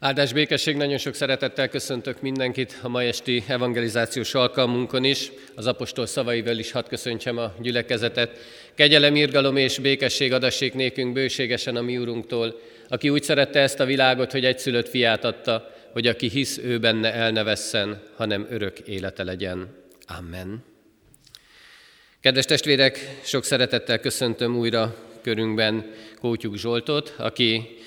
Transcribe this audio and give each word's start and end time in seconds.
Áldás 0.00 0.32
békesség, 0.32 0.76
nagyon 0.76 0.98
sok 0.98 1.14
szeretettel 1.14 1.68
köszöntök 1.68 2.20
mindenkit 2.20 2.78
a 2.82 2.88
mai 2.88 3.06
esti 3.06 3.44
evangelizációs 3.46 4.34
alkalmunkon 4.34 5.04
is. 5.04 5.30
Az 5.54 5.66
apostol 5.66 6.06
szavaival 6.06 6.58
is 6.58 6.70
hadd 6.70 6.88
köszöntsem 6.88 7.38
a 7.38 7.54
gyülekezetet. 7.60 8.38
Kegyelem, 8.74 9.16
irgalom 9.16 9.56
és 9.56 9.78
békesség 9.78 10.32
adassék 10.32 10.74
nékünk 10.74 11.12
bőségesen 11.12 11.76
a 11.76 11.80
mi 11.80 11.98
úrunktól, 11.98 12.60
aki 12.88 13.08
úgy 13.08 13.22
szerette 13.22 13.60
ezt 13.60 13.80
a 13.80 13.84
világot, 13.84 14.32
hogy 14.32 14.44
egyszülött 14.44 14.88
fiát 14.88 15.24
adta, 15.24 15.74
hogy 15.92 16.06
aki 16.06 16.28
hisz 16.28 16.58
ő 16.58 16.78
benne 16.78 17.12
el 17.12 17.30
ne 17.30 17.42
vesszen, 17.42 18.02
hanem 18.16 18.46
örök 18.50 18.78
élete 18.78 19.24
legyen. 19.24 19.74
Amen. 20.18 20.64
Kedves 22.20 22.44
testvérek, 22.44 23.18
sok 23.22 23.44
szeretettel 23.44 23.98
köszöntöm 23.98 24.56
újra 24.56 24.96
körünkben 25.22 25.90
Kótyuk 26.20 26.56
Zsoltot, 26.56 27.14
aki 27.16 27.77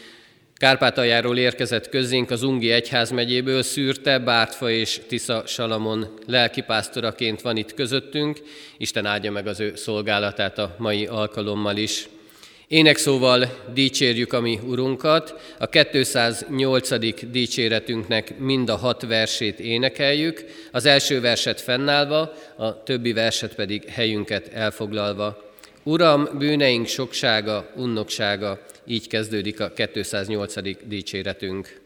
Kárpátaljáról 0.61 1.37
érkezett 1.37 1.89
közénk 1.89 2.31
az 2.31 2.43
Ungi 2.43 2.71
Egyházmegyéből, 2.71 3.63
Szűrte, 3.63 4.19
Bártfa 4.19 4.69
és 4.69 4.99
Tisza 5.07 5.43
Salamon 5.45 6.17
lelkipásztoraként 6.27 7.41
van 7.41 7.57
itt 7.57 7.73
közöttünk. 7.73 8.39
Isten 8.77 9.05
áldja 9.05 9.31
meg 9.31 9.47
az 9.47 9.59
ő 9.59 9.75
szolgálatát 9.75 10.57
a 10.57 10.75
mai 10.77 11.05
alkalommal 11.05 11.77
is. 11.77 12.09
Énekszóval 12.67 13.45
dicsérjük 13.73 14.33
a 14.33 14.41
mi 14.41 14.59
Urunkat, 14.65 15.55
a 15.59 15.67
208. 15.67 17.25
dicséretünknek 17.31 18.39
mind 18.39 18.69
a 18.69 18.75
hat 18.75 19.01
versét 19.01 19.59
énekeljük, 19.59 20.45
az 20.71 20.85
első 20.85 21.21
verset 21.21 21.61
fennállva, 21.61 22.33
a 22.57 22.83
többi 22.83 23.13
verset 23.13 23.55
pedig 23.55 23.89
helyünket 23.89 24.47
elfoglalva. 24.53 25.50
Uram, 25.83 26.29
bűneink 26.37 26.87
soksága, 26.87 27.71
unnoksága, 27.75 28.59
így 28.85 29.07
kezdődik 29.07 29.59
a 29.59 29.71
208. 29.91 30.87
dicséretünk. 30.87 31.81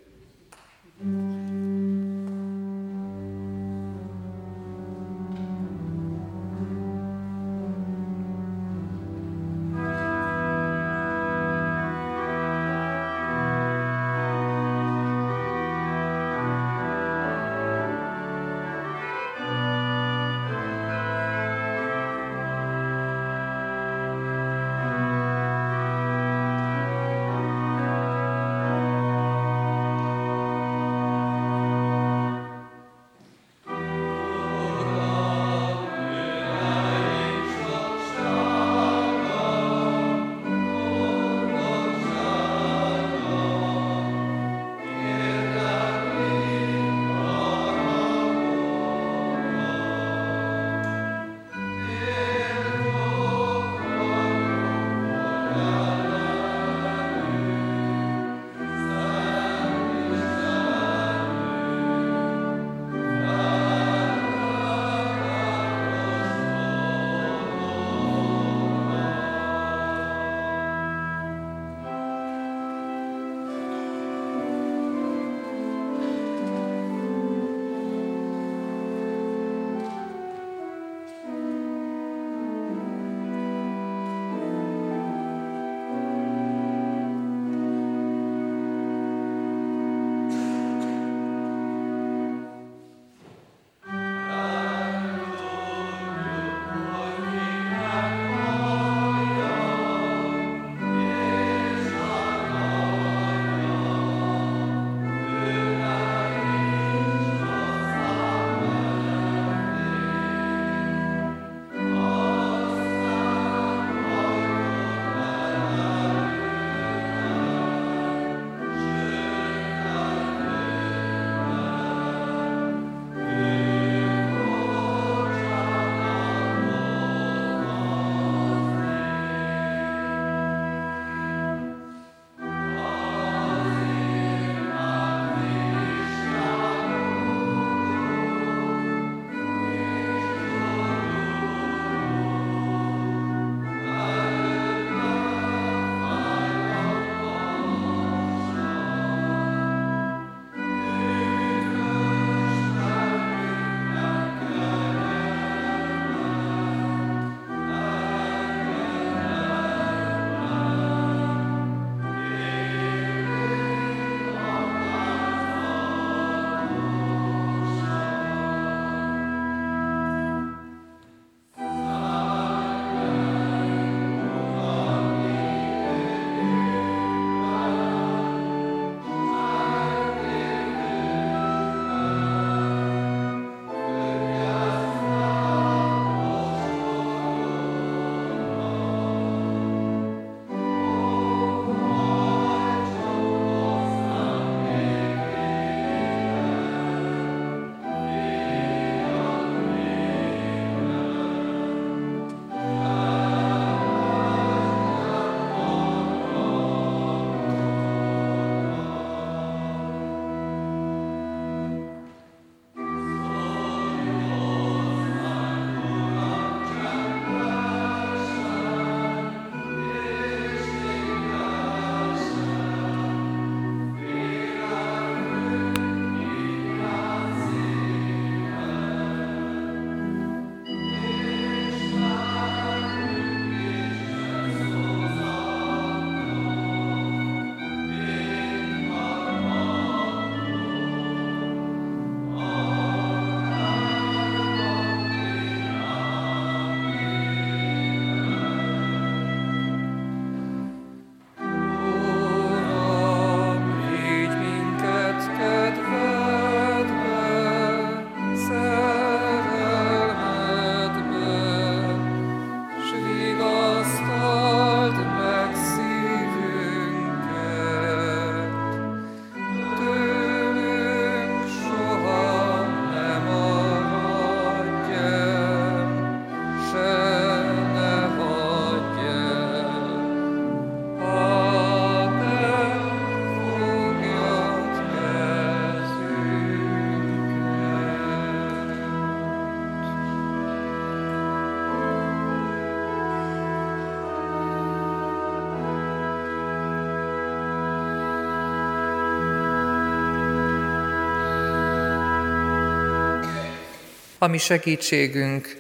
Mm. 304.26 304.30
ami 304.30 304.38
segítségünk, 304.38 305.58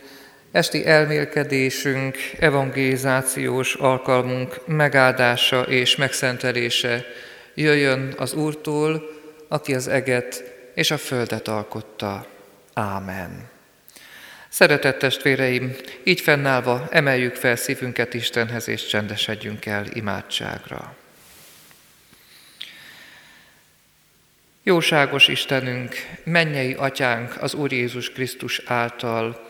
esti 0.52 0.86
elmélkedésünk, 0.86 2.18
evangelizációs 2.40 3.74
alkalmunk 3.74 4.68
megáldása 4.68 5.62
és 5.62 5.96
megszentelése 5.96 7.06
jöjjön 7.54 8.14
az 8.18 8.34
Úrtól, 8.34 9.10
aki 9.48 9.76
az 9.76 9.88
eget 9.88 10.44
és 10.74 10.92
a 10.92 10.98
földet 10.98 11.48
alkotta. 11.48 12.26
Ámen. 12.74 13.50
Szeretett 14.50 15.00
testvéreim, 15.00 15.76
így 16.04 16.22
fennállva 16.22 16.88
emeljük 16.92 17.36
fel 17.36 17.56
szívünket 17.56 18.14
Istenhez, 18.14 18.68
és 18.68 18.86
csendesedjünk 18.86 19.66
el 19.66 19.86
imádságra. 19.94 20.96
Jóságos 24.68 25.28
Istenünk, 25.28 25.96
mennyei 26.24 26.74
atyánk 26.74 27.42
az 27.42 27.54
Úr 27.54 27.72
Jézus 27.72 28.12
Krisztus 28.12 28.62
által, 28.66 29.46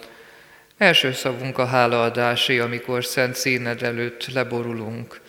első 0.77 1.11
szavunk 1.11 1.57
a 1.57 1.65
hálaadásé, 1.65 2.59
amikor 2.59 3.05
szent 3.05 3.35
színed 3.35 3.83
előtt 3.83 4.33
leborulunk, 4.33 5.21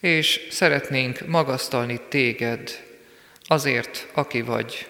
és 0.00 0.46
szeretnénk 0.50 1.26
magasztalni 1.26 2.00
téged. 2.08 2.84
Azért, 3.46 4.08
aki 4.12 4.40
vagy, 4.40 4.88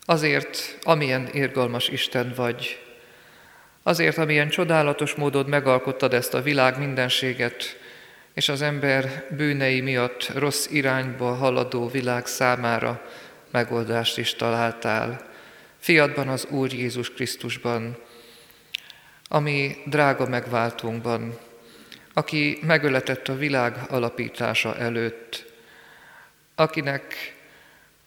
azért, 0.00 0.78
amilyen 0.82 1.28
irgalmas 1.32 1.88
Isten 1.88 2.32
vagy, 2.36 2.80
azért, 3.82 4.18
amilyen 4.18 4.48
csodálatos 4.48 5.14
módon 5.14 5.46
megalkottad 5.48 6.14
ezt 6.14 6.34
a 6.34 6.42
világ 6.42 6.78
mindenséget, 6.78 7.78
és 8.36 8.48
az 8.48 8.62
ember 8.62 9.26
bűnei 9.30 9.80
miatt 9.80 10.28
rossz 10.34 10.66
irányba 10.70 11.34
haladó 11.34 11.88
világ 11.88 12.26
számára 12.26 13.02
megoldást 13.50 14.18
is 14.18 14.34
találtál. 14.34 15.30
Fiadban 15.78 16.28
az 16.28 16.46
Úr 16.50 16.72
Jézus 16.72 17.10
Krisztusban, 17.10 17.96
ami 19.28 19.76
drága 19.86 20.28
megváltunkban, 20.28 21.38
aki 22.12 22.58
megöletett 22.62 23.28
a 23.28 23.36
világ 23.36 23.76
alapítása 23.88 24.76
előtt, 24.76 25.52
akinek 26.54 27.34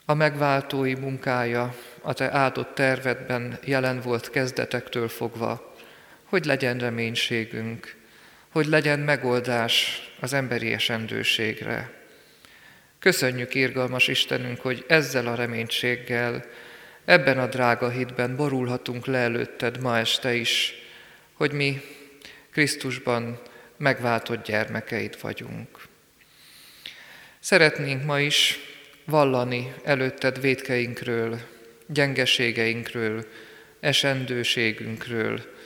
a 0.06 0.14
megváltói 0.14 0.94
munkája 0.94 1.76
a 2.02 2.14
te 2.14 2.32
áldott 2.32 2.76
tervedben 2.76 3.60
jelen 3.64 4.02
volt 4.02 4.30
kezdetektől 4.30 5.08
fogva, 5.08 5.76
hogy 6.24 6.46
legyen 6.46 6.78
reménységünk, 6.78 7.99
hogy 8.52 8.66
legyen 8.66 9.00
megoldás 9.00 10.02
az 10.20 10.34
emberi 10.34 10.74
esendőségre. 10.74 11.92
Köszönjük, 13.00 13.56
írgalmas 13.56 14.08
Istenünk, 14.08 14.60
hogy 14.60 14.86
ezzel 14.88 15.28
a 15.28 15.36
reménységgel, 15.36 16.46
ebben 17.06 17.40
a 17.40 17.48
drága 17.48 17.90
hitben 17.90 18.36
borulhatunk 18.36 19.06
le 19.06 19.18
előtted 19.18 19.82
ma 19.82 19.98
este 19.98 20.34
is, 20.34 20.74
hogy 21.34 21.52
mi 21.52 21.82
Krisztusban 22.52 23.42
megváltott 23.78 24.46
gyermekeid 24.46 25.18
vagyunk. 25.22 25.88
Szeretnénk 27.40 28.06
ma 28.06 28.20
is 28.20 28.60
vallani 29.06 29.74
előtted 29.84 30.42
védkeinkről, 30.42 31.40
gyengeségeinkről, 31.88 33.26
esendőségünkről, 33.80 35.58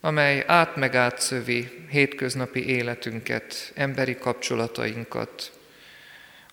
amely 0.00 0.44
át 0.46 0.76
meg 0.76 0.94
átszövi 0.94 1.86
hétköznapi 1.90 2.66
életünket, 2.66 3.72
emberi 3.74 4.16
kapcsolatainkat. 4.16 5.52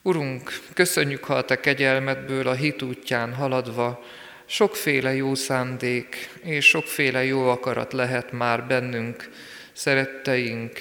Urunk, 0.01 0.59
köszönjük, 0.73 1.23
ha 1.23 1.33
a 1.33 1.45
Te 1.45 1.59
kegyelmedből 1.59 2.47
a 2.47 2.53
hit 2.53 2.81
útján 2.81 3.33
haladva 3.33 4.03
sokféle 4.45 5.15
jó 5.15 5.35
szándék 5.35 6.29
és 6.43 6.65
sokféle 6.65 7.23
jó 7.23 7.49
akarat 7.49 7.93
lehet 7.93 8.31
már 8.31 8.63
bennünk, 8.63 9.29
szeretteink, 9.73 10.79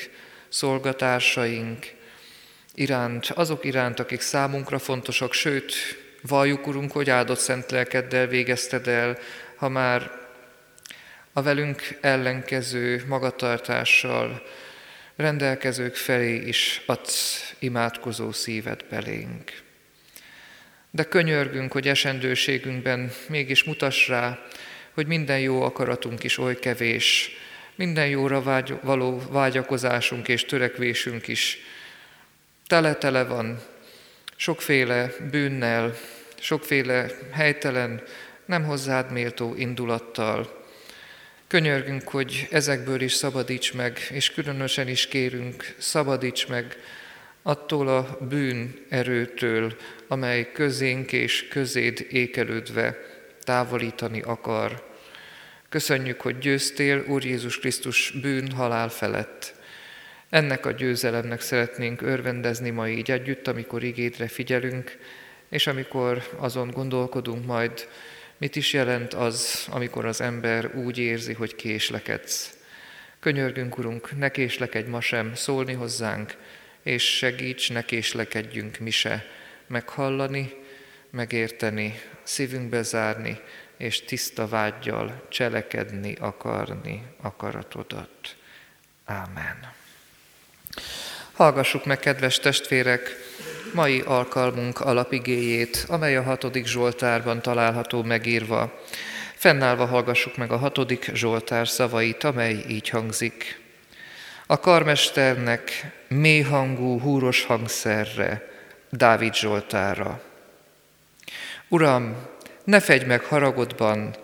szolgatársaink 0.49 1.93
iránt, 2.75 3.27
azok 3.27 3.65
iránt, 3.65 4.01
akik 4.01 4.21
számunkra 4.21 4.79
fontosak, 4.79 5.33
sőt, 5.33 5.75
valljuk, 6.23 6.67
Urunk, 6.67 6.93
hogy 6.93 7.11
áldott 7.11 7.39
szent 7.39 7.71
lelkeddel 7.71 8.27
végezted 8.27 8.89
el, 8.89 9.19
ha 9.57 9.69
már 9.69 10.24
a 11.37 11.43
velünk 11.43 11.99
ellenkező 12.01 13.05
magatartással 13.07 14.43
rendelkezők 15.17 15.95
felé 15.95 16.35
is 16.35 16.83
adsz 16.87 17.55
imádkozó 17.59 18.33
szívet 18.33 18.85
belénk. 18.91 19.63
De 20.91 21.05
könyörgünk, 21.05 21.73
hogy 21.73 21.89
esendőségünkben 21.89 23.13
mégis 23.29 23.65
mutass 23.65 24.09
rá, 24.09 24.39
hogy 24.93 25.07
minden 25.07 25.41
jó 25.41 25.63
akaratunk 25.63 26.25
is 26.25 26.39
oly 26.39 26.59
kevés, 26.59 27.31
minden 27.75 28.09
jóra 28.09 28.43
vágy, 28.43 28.75
való 28.83 29.23
vágyakozásunk 29.31 30.29
és 30.29 30.45
törekvésünk 30.45 31.29
is 31.29 31.59
tele-tele 32.67 33.25
van 33.25 33.63
sokféle 34.37 35.11
bűnnel, 35.31 35.95
sokféle 36.41 37.07
helytelen, 37.33 38.03
nem 38.45 38.65
hozzád 38.65 39.13
méltó 39.13 39.55
indulattal, 39.55 40.64
Könyörgünk, 41.55 42.09
hogy 42.09 42.49
ezekből 42.51 43.01
is 43.01 43.13
szabadíts 43.13 43.75
meg, 43.75 43.99
és 44.11 44.31
különösen 44.31 44.89
is 44.89 45.07
kérünk, 45.07 45.75
szabadíts 45.79 46.49
meg 46.49 46.77
attól 47.43 47.89
a 47.89 48.19
bűn 48.29 48.87
erőtől, 48.89 49.77
amely 50.09 50.53
közénk 50.53 51.13
és 51.13 51.49
közéd 51.49 52.07
ékelődve 52.11 52.99
távolítani 53.43 54.21
akar. 54.21 54.89
Köszönjük, 55.69 56.21
hogy 56.21 56.39
győztél, 56.39 57.05
Úr 57.09 57.25
Jézus 57.25 57.59
Krisztus 57.59 58.11
bűn 58.23 58.51
halál 58.51 58.89
felett. 58.89 59.55
Ennek 60.31 60.67
a 60.67 60.73
győzelemnek 60.73 61.41
szeretnénk 61.41 62.03
örvendezni 62.03 62.71
ma 62.71 62.89
így 62.89 63.11
együtt, 63.11 63.49
amikor 63.49 63.83
igédre 63.83 64.29
figyelünk, 64.29 64.99
és 65.49 65.67
amikor 65.67 66.29
azon 66.37 66.71
gondolkodunk 66.71 67.47
majd, 67.47 67.89
Mit 68.39 68.57
is 68.57 68.73
jelent 68.73 69.15
az, 69.15 69.67
amikor 69.71 70.05
az 70.05 70.21
ember 70.21 70.75
úgy 70.75 70.99
érzi, 70.99 71.33
hogy 71.33 71.55
késlekedsz? 71.55 72.57
Könyörgünk, 73.21 73.79
Urunk, 73.79 74.19
ne 74.19 74.29
késlekedj 74.29 74.89
ma 74.89 75.01
sem 75.01 75.35
szólni 75.35 75.73
hozzánk, 75.73 76.35
és 76.83 77.17
segíts, 77.17 77.73
ne 77.73 77.83
késlekedjünk 77.83 78.79
mi 78.79 78.91
se 78.91 79.27
meghallani, 79.67 80.55
megérteni, 81.11 82.01
szívünkbe 82.23 82.83
zárni, 82.83 83.41
és 83.77 84.05
tiszta 84.05 84.49
vágyjal 84.49 85.27
cselekedni, 85.29 86.15
akarni 86.21 87.03
akaratodat. 87.21 88.37
Ámen. 89.05 89.73
Hallgassuk 91.33 91.85
meg, 91.85 91.99
kedves 91.99 92.39
testvérek, 92.39 93.17
mai 93.75 94.01
alkalmunk 94.01 94.81
alapigéjét, 94.81 95.85
amely 95.89 96.17
a 96.17 96.23
hatodik 96.23 96.67
Zsoltárban 96.67 97.43
található 97.43 98.03
megírva. 98.03 98.83
Fennállva 99.35 99.87
hallgassuk 99.87 100.37
meg 100.37 100.53
a 100.53 100.57
hatodik 100.57 101.11
Zsoltár 101.15 101.69
szavait, 101.69 102.25
amely 102.25 102.65
így 102.69 102.89
hangzik. 102.89 103.61
A 104.47 104.59
karmesternek 104.59 105.93
mély 106.09 106.41
hangú, 106.41 107.01
húros 107.01 107.45
hangszerre, 107.45 108.49
Dávid 108.91 109.35
Zsoltára. 109.35 110.23
Uram, 111.69 112.17
ne 112.65 112.81
fegy 112.81 113.07
meg 113.07 113.25
haragodban, 113.25 114.15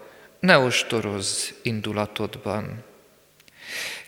ne 0.41 0.59
ostorozz 0.59 1.49
indulatodban. 1.63 2.85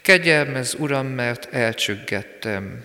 Kegyelmez, 0.03 0.75
Uram, 0.79 1.07
mert 1.07 1.55
elcsüggettem. 1.55 2.85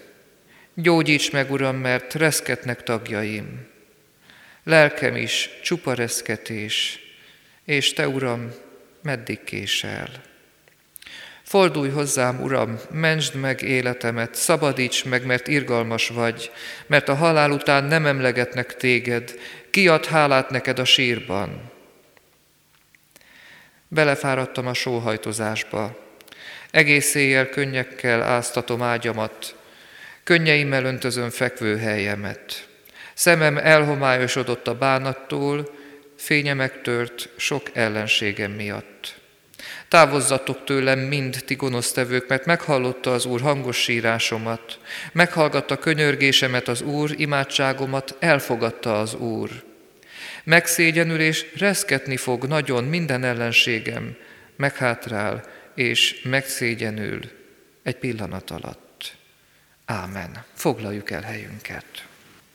Gyógyíts 0.79 1.31
meg, 1.31 1.51
Uram, 1.51 1.75
mert 1.75 2.13
reszketnek 2.13 2.83
tagjaim. 2.83 3.67
Lelkem 4.63 5.15
is 5.15 5.49
csupa 5.63 5.93
reszketés, 5.93 6.99
és 7.65 7.93
Te, 7.93 8.07
Uram, 8.07 8.51
meddig 9.01 9.43
késel. 9.43 10.09
Fordulj 11.43 11.89
hozzám, 11.89 12.41
Uram, 12.41 12.79
mentsd 12.91 13.35
meg 13.35 13.61
életemet, 13.61 14.35
szabadíts 14.35 15.05
meg, 15.05 15.25
mert 15.25 15.47
irgalmas 15.47 16.07
vagy, 16.07 16.51
mert 16.87 17.09
a 17.09 17.15
halál 17.15 17.51
után 17.51 17.83
nem 17.83 18.05
emlegetnek 18.05 18.75
téged, 18.75 19.39
kiad 19.69 20.05
hálát 20.05 20.49
neked 20.49 20.79
a 20.79 20.85
sírban. 20.85 21.71
Belefáradtam 23.87 24.67
a 24.67 24.73
sóhajtozásba, 24.73 25.97
egész 26.71 27.15
éjjel 27.15 27.49
könnyekkel 27.49 28.21
áztatom 28.21 28.81
ágyamat, 28.81 29.55
Könnyeimmel 30.27 30.85
öntözöm 30.85 31.29
fekvő 31.29 31.77
helyemet. 31.77 32.67
Szemem 33.13 33.57
elhomályosodott 33.57 34.67
a 34.67 34.77
bánattól, 34.77 35.69
fénye 36.15 36.53
megtört 36.53 37.29
sok 37.37 37.69
ellenségem 37.73 38.51
miatt. 38.51 39.19
Távozzatok 39.87 40.63
tőlem 40.63 40.99
mind 40.99 41.43
ti 41.45 41.55
gonosztevők, 41.55 42.27
mert 42.27 42.45
meghallotta 42.45 43.13
az 43.13 43.25
Úr 43.25 43.41
hangos 43.41 43.77
sírásomat, 43.77 44.79
meghallgatta 45.11 45.77
könyörgésemet 45.77 46.67
az 46.67 46.81
Úr, 46.81 47.11
imádságomat 47.15 48.15
elfogadta 48.19 48.99
az 48.99 49.13
Úr. 49.13 49.49
Megszégyenül 50.43 51.19
és 51.19 51.45
reszketni 51.57 52.17
fog 52.17 52.45
nagyon 52.45 52.83
minden 52.83 53.23
ellenségem, 53.23 54.15
meghátrál 54.55 55.43
és 55.75 56.21
megszégyenül 56.23 57.19
egy 57.83 57.95
pillanat 57.95 58.51
alatt. 58.51 58.86
Ámen. 59.89 60.43
Foglaljuk 60.53 61.11
el 61.11 61.21
helyünket. 61.21 61.85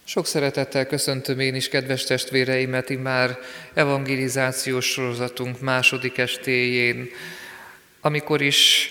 Sok 0.05 0.27
szeretettel 0.27 0.87
köszöntöm 0.87 1.41
én 1.41 1.55
is, 1.55 1.69
kedves 1.69 2.05
testvéreimet, 2.05 3.03
már 3.03 3.39
evangelizációs 3.75 4.87
sorozatunk 4.87 5.61
második 5.61 6.19
estéjén, 6.19 7.09
amikor 8.01 8.41
is 8.41 8.91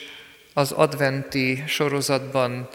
az 0.54 0.72
adventi 0.72 1.64
sorozatban 1.68 2.70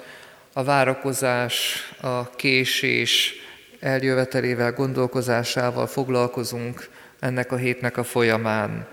a 0.52 0.64
várakozás, 0.64 1.84
a 2.00 2.30
késés 2.30 3.34
eljövetelével, 3.80 4.72
gondolkozásával 4.72 5.86
foglalkozunk 5.86 6.88
ennek 7.20 7.52
a 7.52 7.56
hétnek 7.56 7.96
a 7.96 8.04
folyamán. 8.04 8.86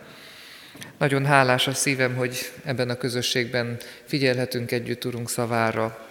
Nagyon 0.97 1.25
hálás 1.25 1.67
a 1.67 1.73
szívem, 1.73 2.15
hogy 2.15 2.51
ebben 2.63 2.89
a 2.89 2.97
közösségben 2.97 3.77
figyelhetünk 4.05 4.71
együtt 4.71 5.05
Urunk 5.05 5.29
szavára. 5.29 6.07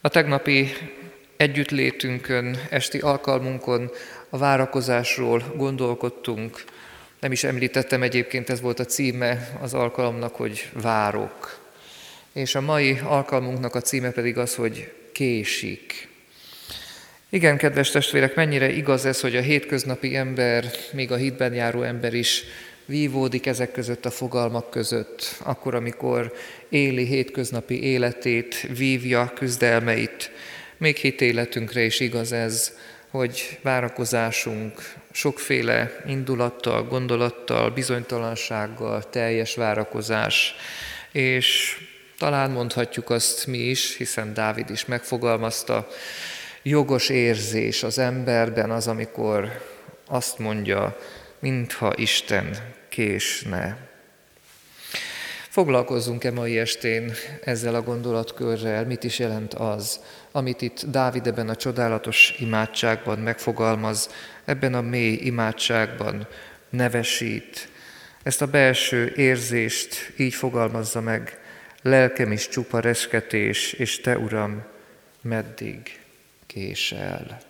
A 0.00 0.08
tegnapi 0.08 0.72
együttlétünkön, 1.36 2.58
esti 2.70 2.98
alkalmunkon 2.98 3.90
a 4.28 4.38
várakozásról 4.38 5.42
gondolkodtunk. 5.56 6.64
Nem 7.20 7.32
is 7.32 7.44
említettem 7.44 8.02
egyébként, 8.02 8.50
ez 8.50 8.60
volt 8.60 8.78
a 8.78 8.84
címe 8.84 9.58
az 9.60 9.74
alkalomnak, 9.74 10.34
hogy 10.34 10.68
várok. 10.72 11.60
És 12.32 12.54
a 12.54 12.60
mai 12.60 12.98
alkalmunknak 13.04 13.74
a 13.74 13.80
címe 13.80 14.10
pedig 14.10 14.38
az, 14.38 14.54
hogy 14.54 14.92
késik. 15.12 16.08
Igen, 17.28 17.56
kedves 17.56 17.90
testvérek, 17.90 18.34
mennyire 18.34 18.70
igaz 18.70 19.04
ez, 19.04 19.20
hogy 19.20 19.36
a 19.36 19.40
hétköznapi 19.40 20.16
ember, 20.16 20.70
még 20.92 21.12
a 21.12 21.16
hitben 21.16 21.54
járó 21.54 21.82
ember 21.82 22.14
is 22.14 22.44
vívódik 22.88 23.46
ezek 23.46 23.72
között 23.72 24.04
a 24.04 24.10
fogalmak 24.10 24.70
között, 24.70 25.36
akkor, 25.44 25.74
amikor 25.74 26.32
éli 26.68 27.04
hétköznapi 27.04 27.82
életét, 27.82 28.60
vívja 28.76 29.32
küzdelmeit. 29.34 30.30
Még 30.76 30.96
hitéletünkre 30.96 31.82
is 31.82 32.00
igaz 32.00 32.32
ez, 32.32 32.72
hogy 33.10 33.58
várakozásunk 33.62 34.94
sokféle 35.10 36.02
indulattal, 36.06 36.84
gondolattal, 36.84 37.70
bizonytalansággal 37.70 39.08
teljes 39.10 39.54
várakozás, 39.54 40.54
és 41.12 41.76
talán 42.18 42.50
mondhatjuk 42.50 43.10
azt 43.10 43.46
mi 43.46 43.58
is, 43.58 43.96
hiszen 43.96 44.34
Dávid 44.34 44.70
is 44.70 44.84
megfogalmazta, 44.84 45.88
jogos 46.62 47.08
érzés 47.08 47.82
az 47.82 47.98
emberben 47.98 48.70
az, 48.70 48.86
amikor 48.86 49.62
azt 50.06 50.38
mondja, 50.38 50.96
mintha 51.38 51.92
Isten 51.96 52.76
késne. 52.98 53.76
Foglalkozzunk-e 55.48 56.30
mai 56.30 56.58
estén 56.58 57.12
ezzel 57.44 57.74
a 57.74 57.82
gondolatkörrel, 57.82 58.84
mit 58.86 59.04
is 59.04 59.18
jelent 59.18 59.54
az, 59.54 60.00
amit 60.32 60.62
itt 60.62 60.84
Dávid 60.84 61.26
ebben 61.26 61.48
a 61.48 61.56
csodálatos 61.56 62.34
imádságban 62.38 63.18
megfogalmaz, 63.18 64.10
ebben 64.44 64.74
a 64.74 64.80
mély 64.80 65.14
imádságban 65.14 66.26
nevesít. 66.70 67.68
Ezt 68.22 68.42
a 68.42 68.46
belső 68.46 69.12
érzést 69.16 70.12
így 70.16 70.34
fogalmazza 70.34 71.00
meg, 71.00 71.38
lelkem 71.82 72.32
is 72.32 72.48
csupa 72.48 72.80
resketés, 72.80 73.72
és 73.72 74.00
te, 74.00 74.18
Uram, 74.18 74.64
meddig 75.20 76.00
késel. 76.46 77.40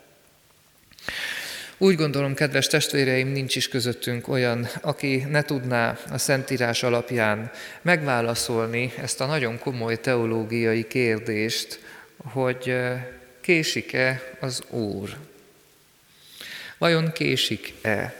Úgy 1.80 1.94
gondolom, 1.94 2.34
kedves 2.34 2.66
testvéreim, 2.66 3.28
nincs 3.28 3.56
is 3.56 3.68
közöttünk 3.68 4.28
olyan, 4.28 4.68
aki 4.80 5.26
ne 5.28 5.42
tudná 5.42 5.98
a 6.10 6.18
Szentírás 6.18 6.82
alapján 6.82 7.50
megválaszolni 7.82 8.92
ezt 8.96 9.20
a 9.20 9.26
nagyon 9.26 9.58
komoly 9.58 10.00
teológiai 10.00 10.86
kérdést, 10.86 11.80
hogy 12.16 12.74
késik-e 13.40 14.22
az 14.40 14.62
Úr? 14.70 15.16
Vajon 16.78 17.12
késik-e? 17.12 18.14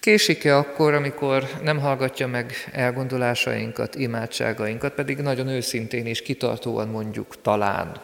Késik-e 0.00 0.56
akkor, 0.56 0.94
amikor 0.94 1.50
nem 1.62 1.78
hallgatja 1.78 2.26
meg 2.26 2.52
elgondolásainkat, 2.72 3.94
imádságainkat, 3.94 4.92
pedig 4.94 5.18
nagyon 5.18 5.48
őszintén 5.48 6.06
és 6.06 6.22
kitartóan 6.22 6.88
mondjuk 6.88 7.42
talán? 7.42 8.00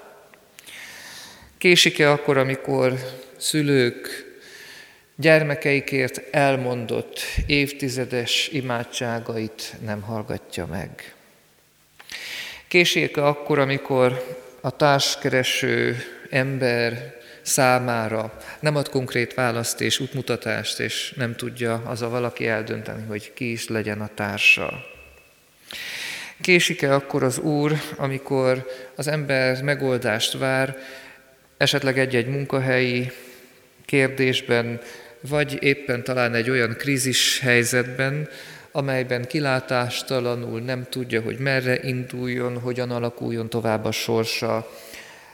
Késik-e 1.58 2.10
akkor, 2.10 2.36
amikor 2.36 2.98
szülők 3.38 4.26
gyermekeikért 5.16 6.34
elmondott 6.34 7.20
évtizedes 7.46 8.48
imádságait 8.48 9.74
nem 9.84 10.00
hallgatja 10.00 10.66
meg? 10.66 11.14
Késik-e 12.68 13.26
akkor, 13.26 13.58
amikor 13.58 14.36
a 14.60 14.76
társkereső 14.76 15.96
ember 16.30 17.16
számára 17.42 18.38
nem 18.60 18.76
ad 18.76 18.88
konkrét 18.88 19.34
választ 19.34 19.80
és 19.80 20.00
útmutatást, 20.00 20.80
és 20.80 21.12
nem 21.16 21.36
tudja 21.36 21.82
az 21.86 22.02
a 22.02 22.08
valaki 22.08 22.46
eldönteni, 22.46 23.06
hogy 23.06 23.32
ki 23.34 23.50
is 23.50 23.68
legyen 23.68 24.00
a 24.00 24.10
társa? 24.14 24.84
Késik-e 26.40 26.94
akkor 26.94 27.22
az 27.22 27.38
Úr, 27.38 27.72
amikor 27.96 28.70
az 28.94 29.06
ember 29.06 29.62
megoldást 29.62 30.38
vár, 30.38 30.76
esetleg 31.56 31.98
egy-egy 31.98 32.26
munkahelyi 32.26 33.12
kérdésben, 33.88 34.80
vagy 35.20 35.58
éppen 35.60 36.04
talán 36.04 36.34
egy 36.34 36.50
olyan 36.50 36.74
krízis 36.78 37.40
helyzetben, 37.40 38.28
amelyben 38.72 39.26
kilátástalanul 39.26 40.60
nem 40.60 40.86
tudja, 40.90 41.20
hogy 41.20 41.38
merre 41.38 41.78
induljon, 41.82 42.58
hogyan 42.58 42.90
alakuljon 42.90 43.48
tovább 43.48 43.84
a 43.84 43.90
sorsa, 43.90 44.70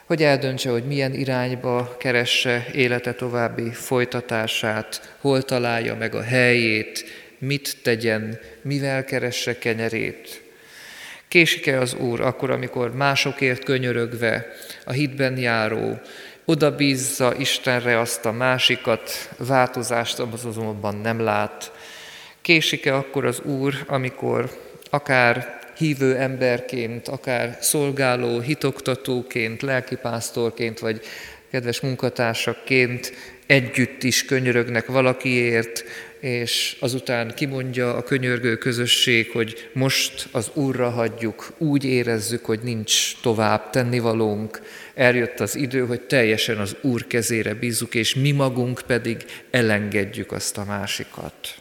hogy 0.05 0.23
eldöntse, 0.23 0.71
hogy 0.71 0.85
milyen 0.85 1.15
irányba 1.15 1.97
keresse 1.99 2.67
élete 2.73 3.13
további 3.13 3.71
folytatását, 3.71 5.17
hol 5.21 5.43
találja 5.43 5.95
meg 5.95 6.15
a 6.15 6.23
helyét, 6.23 7.05
mit 7.39 7.77
tegyen, 7.83 8.39
mivel 8.63 9.05
keresse 9.05 9.59
kenyerét. 9.59 10.43
Késik-e 11.29 11.81
az 11.81 11.95
Úr 11.95 12.21
akkor, 12.21 12.51
amikor 12.51 12.95
másokért 12.95 13.65
könyörögve 13.65 14.47
a 14.85 14.93
hitben 14.93 15.39
járó, 15.39 16.01
oda 16.45 16.75
bízza 16.75 17.35
Istenre 17.39 17.99
azt 17.99 18.25
a 18.25 18.33
másikat, 18.33 19.11
változást 19.39 20.19
azonban 20.19 20.97
nem 20.97 21.21
lát. 21.21 21.73
Késik-e 22.41 22.97
akkor 22.97 23.25
az 23.25 23.41
Úr, 23.41 23.75
amikor 23.87 24.51
akár 24.91 25.59
hívő 25.77 26.17
emberként, 26.17 27.09
akár 27.09 27.59
szolgáló, 27.61 28.41
hitoktatóként, 28.41 29.63
lelkipásztorként, 29.63 30.79
vagy 30.79 31.01
kedves 31.51 31.81
munkatársakként 31.81 33.13
együtt 33.47 34.03
is 34.03 34.25
könyörögnek 34.25 34.87
valakiért, 34.87 35.85
és 36.25 36.77
azután 36.81 37.35
kimondja 37.35 37.95
a 37.95 38.03
könyörgő 38.03 38.57
közösség, 38.57 39.31
hogy 39.31 39.71
most 39.73 40.29
az 40.31 40.51
Úrra 40.55 40.91
hagyjuk, 40.91 41.53
úgy 41.59 41.85
érezzük, 41.85 42.45
hogy 42.45 42.61
nincs 42.61 43.21
tovább 43.21 43.71
tennivalónk, 43.71 44.63
eljött 44.95 45.41
az 45.41 45.57
idő, 45.57 45.87
hogy 45.87 46.01
teljesen 46.01 46.59
az 46.59 46.77
Úr 46.81 47.07
kezére 47.07 47.55
bízzuk, 47.55 47.95
és 47.95 48.15
mi 48.15 48.31
magunk 48.31 48.83
pedig 48.87 49.25
elengedjük 49.51 50.33
azt 50.33 50.59
a 50.59 50.65
másikat. 50.65 51.61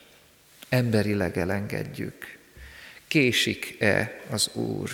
Emberileg 0.69 1.37
elengedjük. 1.37 2.37
Késik-e 3.07 4.19
az 4.29 4.49
Úr? 4.53 4.89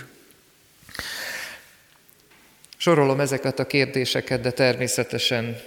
Sorolom 2.77 3.19
ezeket 3.19 3.59
a 3.59 3.67
kérdéseket, 3.67 4.41
de 4.41 4.51
természetesen 4.51 5.57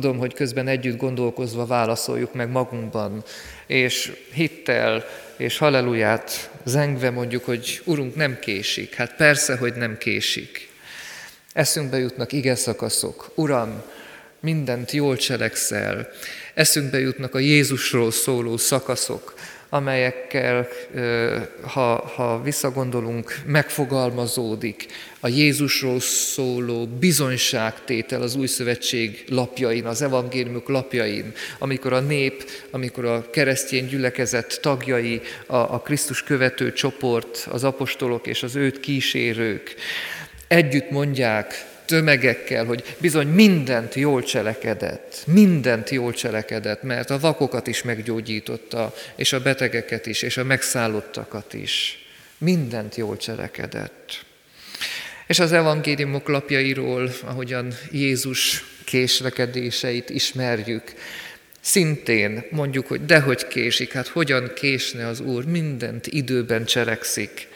tudom, 0.00 0.18
hogy 0.18 0.34
közben 0.34 0.68
együtt 0.68 0.96
gondolkozva 0.96 1.66
válaszoljuk 1.66 2.34
meg 2.34 2.50
magunkban, 2.50 3.24
és 3.66 4.12
hittel 4.32 5.04
és 5.36 5.58
halleluját 5.58 6.50
zengve 6.64 7.10
mondjuk, 7.10 7.44
hogy 7.44 7.80
Urunk 7.84 8.14
nem 8.14 8.38
késik. 8.38 8.94
Hát 8.94 9.16
persze, 9.16 9.56
hogy 9.56 9.74
nem 9.74 9.98
késik. 9.98 10.68
Eszünkbe 11.52 11.98
jutnak 11.98 12.32
ige 12.32 12.54
szakaszok. 12.54 13.32
Uram, 13.34 13.82
mindent 14.40 14.90
jól 14.90 15.16
cselekszel. 15.16 16.08
Eszünkbe 16.54 16.98
jutnak 16.98 17.34
a 17.34 17.38
Jézusról 17.38 18.10
szóló 18.10 18.56
szakaszok, 18.56 19.34
amelyekkel, 19.74 20.68
ha, 21.62 22.06
ha 22.16 22.42
visszagondolunk, 22.42 23.40
megfogalmazódik 23.46 24.86
a 25.20 25.28
Jézusról 25.28 26.00
szóló 26.00 26.86
bizonyságtétel 26.86 28.22
az 28.22 28.34
új 28.34 28.46
szövetség 28.46 29.24
lapjain, 29.28 29.86
az 29.86 30.02
evangéliumok 30.02 30.68
lapjain, 30.68 31.32
amikor 31.58 31.92
a 31.92 32.00
nép, 32.00 32.50
amikor 32.70 33.04
a 33.04 33.30
keresztény 33.30 33.86
gyülekezet 33.86 34.58
tagjai, 34.62 35.20
a, 35.46 35.56
a 35.56 35.80
Krisztus 35.84 36.22
követő 36.22 36.72
csoport, 36.72 37.46
az 37.50 37.64
apostolok 37.64 38.26
és 38.26 38.42
az 38.42 38.56
őt 38.56 38.80
kísérők 38.80 39.74
együtt 40.48 40.90
mondják, 40.90 41.73
tömegekkel, 41.94 42.64
hogy 42.64 42.96
bizony 42.98 43.26
mindent 43.26 43.94
jól 43.94 44.22
cselekedett, 44.22 45.22
mindent 45.26 45.90
jól 45.90 46.12
cselekedett, 46.12 46.82
mert 46.82 47.10
a 47.10 47.18
vakokat 47.18 47.66
is 47.66 47.82
meggyógyította, 47.82 48.94
és 49.16 49.32
a 49.32 49.40
betegeket 49.40 50.06
is, 50.06 50.22
és 50.22 50.36
a 50.36 50.44
megszállottakat 50.44 51.54
is. 51.54 52.04
Mindent 52.38 52.94
jól 52.94 53.16
cselekedett. 53.16 54.24
És 55.26 55.38
az 55.38 55.52
evangéliumok 55.52 56.28
lapjairól, 56.28 57.10
ahogyan 57.24 57.74
Jézus 57.90 58.64
késlekedéseit 58.84 60.10
ismerjük, 60.10 60.92
szintén 61.64 62.44
mondjuk, 62.50 62.86
hogy 62.86 63.04
dehogy 63.04 63.46
késik, 63.46 63.92
hát 63.92 64.06
hogyan 64.08 64.50
késne 64.54 65.06
az 65.06 65.20
Úr, 65.20 65.44
mindent 65.44 66.06
időben 66.06 66.64
cselekszik. 66.64 67.48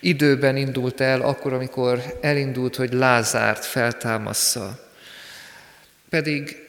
Időben 0.00 0.56
indult 0.56 1.00
el 1.00 1.20
akkor, 1.20 1.52
amikor 1.52 2.02
elindult, 2.20 2.76
hogy 2.76 2.92
Lázárt 2.92 3.64
feltámassza. 3.64 4.90
Pedig 6.08 6.62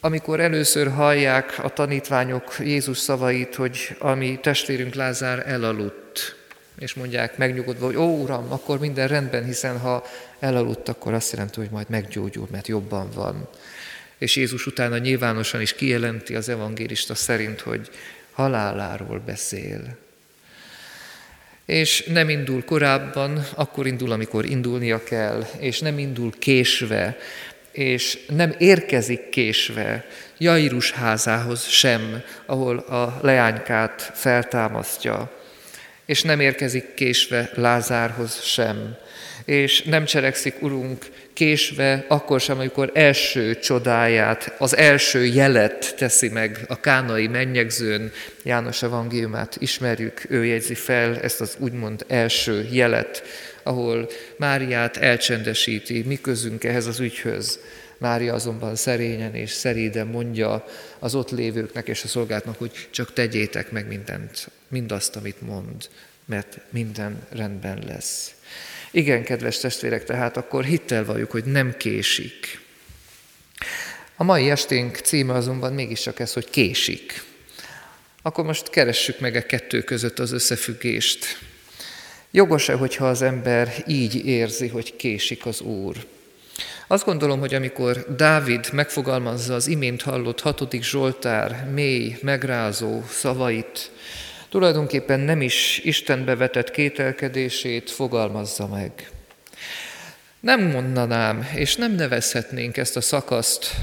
amikor 0.00 0.40
először 0.40 0.88
hallják 0.88 1.58
a 1.62 1.72
tanítványok 1.72 2.56
Jézus 2.60 2.98
szavait, 2.98 3.54
hogy 3.54 3.96
ami 3.98 4.38
testvérünk 4.42 4.94
Lázár 4.94 5.42
elaludt, 5.46 6.36
és 6.78 6.94
mondják 6.94 7.36
megnyugodva, 7.36 7.86
hogy 7.86 7.96
ó, 7.96 8.22
Uram, 8.22 8.52
akkor 8.52 8.78
minden 8.78 9.08
rendben, 9.08 9.44
hiszen 9.44 9.78
ha 9.78 10.04
elaludt, 10.38 10.88
akkor 10.88 11.14
azt 11.14 11.32
jelenti, 11.32 11.60
hogy 11.60 11.70
majd 11.70 11.86
meggyógyul, 11.88 12.48
mert 12.50 12.68
jobban 12.68 13.08
van. 13.14 13.48
És 14.18 14.36
Jézus 14.36 14.66
utána 14.66 14.98
nyilvánosan 14.98 15.60
is 15.60 15.74
kijelenti 15.74 16.34
az 16.34 16.48
evangélista 16.48 17.14
szerint, 17.14 17.60
hogy 17.60 17.90
haláláról 18.32 19.18
beszél. 19.18 19.96
És 21.66 22.04
nem 22.04 22.28
indul 22.28 22.64
korábban, 22.64 23.46
akkor 23.54 23.86
indul, 23.86 24.12
amikor 24.12 24.44
indulnia 24.44 25.04
kell, 25.04 25.46
és 25.58 25.80
nem 25.80 25.98
indul 25.98 26.32
késve, 26.38 27.16
és 27.72 28.18
nem 28.28 28.54
érkezik 28.58 29.28
késve 29.28 30.06
Jairus 30.38 30.90
házához 30.90 31.66
sem, 31.66 32.22
ahol 32.46 32.78
a 32.78 33.18
leánykát 33.22 34.10
feltámasztja, 34.14 35.32
és 36.06 36.22
nem 36.22 36.40
érkezik 36.40 36.94
késve 36.94 37.50
Lázárhoz 37.54 38.42
sem, 38.42 38.96
és 39.44 39.82
nem 39.82 40.04
cselekszik, 40.04 40.62
Urunk, 40.62 41.06
késve, 41.32 42.04
akkor 42.08 42.40
sem, 42.40 42.58
amikor 42.58 42.90
első 42.94 43.58
csodáját, 43.58 44.54
az 44.58 44.76
első 44.76 45.24
jelet 45.24 45.94
teszi 45.98 46.28
meg 46.28 46.64
a 46.68 46.80
kánai 46.80 47.26
mennyegzőn. 47.26 48.12
János 48.42 48.82
evangéliumát 48.82 49.56
ismerjük, 49.58 50.24
ő 50.28 50.44
jegyzi 50.44 50.74
fel 50.74 51.20
ezt 51.20 51.40
az 51.40 51.56
úgymond 51.58 52.04
első 52.08 52.68
jelet, 52.70 53.22
ahol 53.62 54.10
Máriát 54.36 54.96
elcsendesíti, 54.96 56.02
mi 56.06 56.20
közünk 56.20 56.64
ehhez 56.64 56.86
az 56.86 57.00
ügyhöz. 57.00 57.58
Mária 57.98 58.34
azonban 58.34 58.76
szerényen 58.76 59.34
és 59.34 59.50
szeríden 59.50 60.06
mondja 60.06 60.64
az 60.98 61.14
ott 61.14 61.30
lévőknek 61.30 61.88
és 61.88 62.04
a 62.04 62.08
szolgáltnak, 62.08 62.58
hogy 62.58 62.88
csak 62.90 63.12
tegyétek 63.12 63.70
meg 63.70 63.86
mindent, 63.86 64.48
mindazt, 64.68 65.16
amit 65.16 65.40
mond, 65.40 65.88
mert 66.24 66.58
minden 66.70 67.26
rendben 67.30 67.82
lesz. 67.86 68.33
Igen, 68.94 69.24
kedves 69.24 69.58
testvérek, 69.58 70.04
tehát 70.04 70.36
akkor 70.36 70.64
hittel 70.64 71.04
valljuk, 71.04 71.30
hogy 71.30 71.44
nem 71.44 71.76
késik. 71.76 72.60
A 74.16 74.24
mai 74.24 74.50
esténk 74.50 74.96
címe 74.96 75.32
azonban 75.32 75.72
mégiscsak 75.72 76.20
ez, 76.20 76.32
hogy 76.32 76.50
késik. 76.50 77.22
Akkor 78.22 78.44
most 78.44 78.70
keressük 78.70 79.20
meg 79.20 79.34
a 79.34 79.38
e 79.38 79.46
kettő 79.46 79.82
között 79.82 80.18
az 80.18 80.32
összefüggést. 80.32 81.38
Jogos-e, 82.30 82.74
hogyha 82.74 83.08
az 83.08 83.22
ember 83.22 83.84
így 83.86 84.26
érzi, 84.26 84.68
hogy 84.68 84.96
késik 84.96 85.46
az 85.46 85.60
Úr? 85.60 85.96
Azt 86.86 87.04
gondolom, 87.04 87.40
hogy 87.40 87.54
amikor 87.54 88.14
Dávid 88.16 88.68
megfogalmazza 88.72 89.54
az 89.54 89.66
imént 89.66 90.02
hallott 90.02 90.40
hatodik 90.40 90.82
Zsoltár 90.82 91.68
mély, 91.72 92.18
megrázó 92.22 93.02
szavait, 93.08 93.90
tulajdonképpen 94.54 95.20
nem 95.20 95.40
is 95.40 95.80
Istenbe 95.84 96.36
vetett 96.36 96.70
kételkedését 96.70 97.90
fogalmazza 97.90 98.66
meg. 98.66 99.10
Nem 100.40 100.62
mondanám, 100.62 101.48
és 101.54 101.76
nem 101.76 101.94
nevezhetnénk 101.94 102.76
ezt 102.76 102.96
a 102.96 103.00
szakaszt 103.00 103.74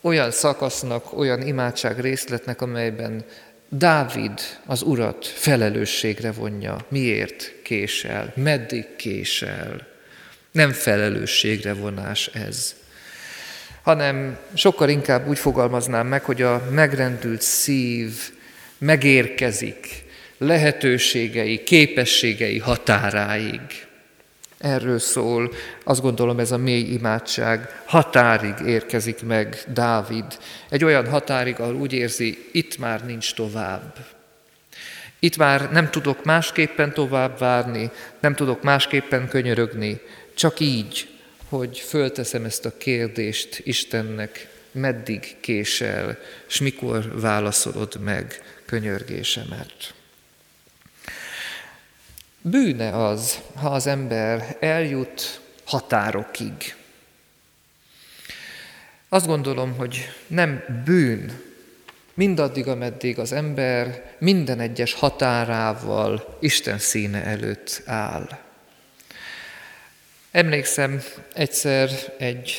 olyan 0.00 0.30
szakasznak, 0.30 1.18
olyan 1.18 1.46
imádság 1.46 2.00
részletnek, 2.00 2.60
amelyben 2.60 3.24
Dávid 3.68 4.40
az 4.66 4.82
urat 4.82 5.26
felelősségre 5.26 6.32
vonja. 6.32 6.84
Miért 6.88 7.52
késel? 7.62 8.32
Meddig 8.36 8.96
késel? 8.96 9.86
Nem 10.52 10.70
felelősségre 10.72 11.72
vonás 11.72 12.26
ez, 12.26 12.74
hanem 13.82 14.38
sokkal 14.54 14.88
inkább 14.88 15.28
úgy 15.28 15.38
fogalmaznám 15.38 16.06
meg, 16.06 16.24
hogy 16.24 16.42
a 16.42 16.68
megrendült 16.70 17.42
szív 17.42 18.12
megérkezik 18.78 20.01
lehetőségei, 20.42 21.62
képességei 21.62 22.58
határáig. 22.58 23.60
Erről 24.58 24.98
szól, 24.98 25.52
azt 25.84 26.00
gondolom 26.00 26.38
ez 26.38 26.52
a 26.52 26.56
mély 26.56 26.92
imádság, 26.92 27.82
határig 27.86 28.54
érkezik 28.66 29.22
meg 29.22 29.62
Dávid. 29.72 30.24
Egy 30.68 30.84
olyan 30.84 31.08
határig, 31.08 31.60
ahol 31.60 31.74
úgy 31.74 31.92
érzi, 31.92 32.48
itt 32.52 32.78
már 32.78 33.04
nincs 33.06 33.34
tovább. 33.34 33.96
Itt 35.18 35.36
már 35.36 35.72
nem 35.72 35.90
tudok 35.90 36.24
másképpen 36.24 36.92
tovább 36.92 37.38
várni, 37.38 37.90
nem 38.20 38.34
tudok 38.34 38.62
másképpen 38.62 39.28
könyörögni, 39.28 40.00
csak 40.34 40.60
így, 40.60 41.08
hogy 41.48 41.78
fölteszem 41.78 42.44
ezt 42.44 42.64
a 42.64 42.76
kérdést 42.78 43.60
Istennek, 43.64 44.48
meddig 44.72 45.36
késel, 45.40 46.18
és 46.48 46.60
mikor 46.60 47.20
válaszolod 47.20 48.00
meg 48.00 48.40
könyörgésemet. 48.66 49.94
Bűne 52.42 53.06
az, 53.06 53.38
ha 53.54 53.68
az 53.68 53.86
ember 53.86 54.56
eljut 54.60 55.40
határokig. 55.64 56.74
Azt 59.08 59.26
gondolom, 59.26 59.76
hogy 59.76 60.08
nem 60.26 60.82
bűn, 60.84 61.40
mindaddig, 62.14 62.68
ameddig 62.68 63.18
az 63.18 63.32
ember 63.32 64.14
minden 64.18 64.60
egyes 64.60 64.92
határával 64.92 66.38
Isten 66.40 66.78
színe 66.78 67.24
előtt 67.24 67.82
áll. 67.86 68.38
Emlékszem, 70.30 71.02
egyszer 71.34 71.90
egy 72.18 72.56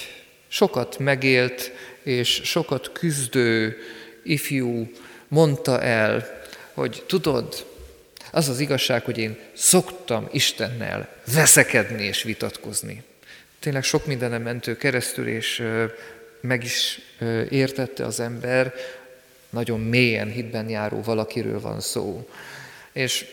sokat 0.47 0.99
megélt 0.99 1.71
és 2.03 2.41
sokat 2.43 2.91
küzdő 2.91 3.77
ifjú 4.23 4.91
mondta 5.27 5.81
el, 5.81 6.41
hogy 6.73 7.03
tudod, 7.07 7.72
az 8.35 8.49
az 8.49 8.59
igazság, 8.59 9.03
hogy 9.03 9.17
én 9.17 9.37
szoktam 9.53 10.27
Istennel 10.31 11.09
veszekedni 11.33 12.03
és 12.03 12.23
vitatkozni. 12.23 13.03
Tényleg 13.59 13.83
sok 13.83 14.05
mindenem 14.05 14.41
mentő 14.41 14.77
keresztül, 14.77 15.27
és 15.27 15.63
meg 16.41 16.63
is 16.63 16.99
értette 17.49 18.05
az 18.05 18.19
ember, 18.19 18.73
nagyon 19.49 19.79
mélyen 19.79 20.31
hitben 20.31 20.69
járó 20.69 21.01
valakiről 21.01 21.59
van 21.59 21.79
szó. 21.81 22.29
És 22.91 23.25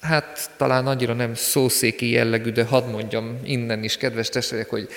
hát 0.00 0.50
talán 0.56 0.86
annyira 0.86 1.12
nem 1.12 1.34
szószéki 1.34 2.10
jellegű, 2.10 2.50
de 2.50 2.64
hadd 2.64 2.90
mondjam 2.90 3.40
innen 3.44 3.84
is, 3.84 3.96
kedves 3.96 4.28
testvérek, 4.28 4.68
hogy 4.68 4.88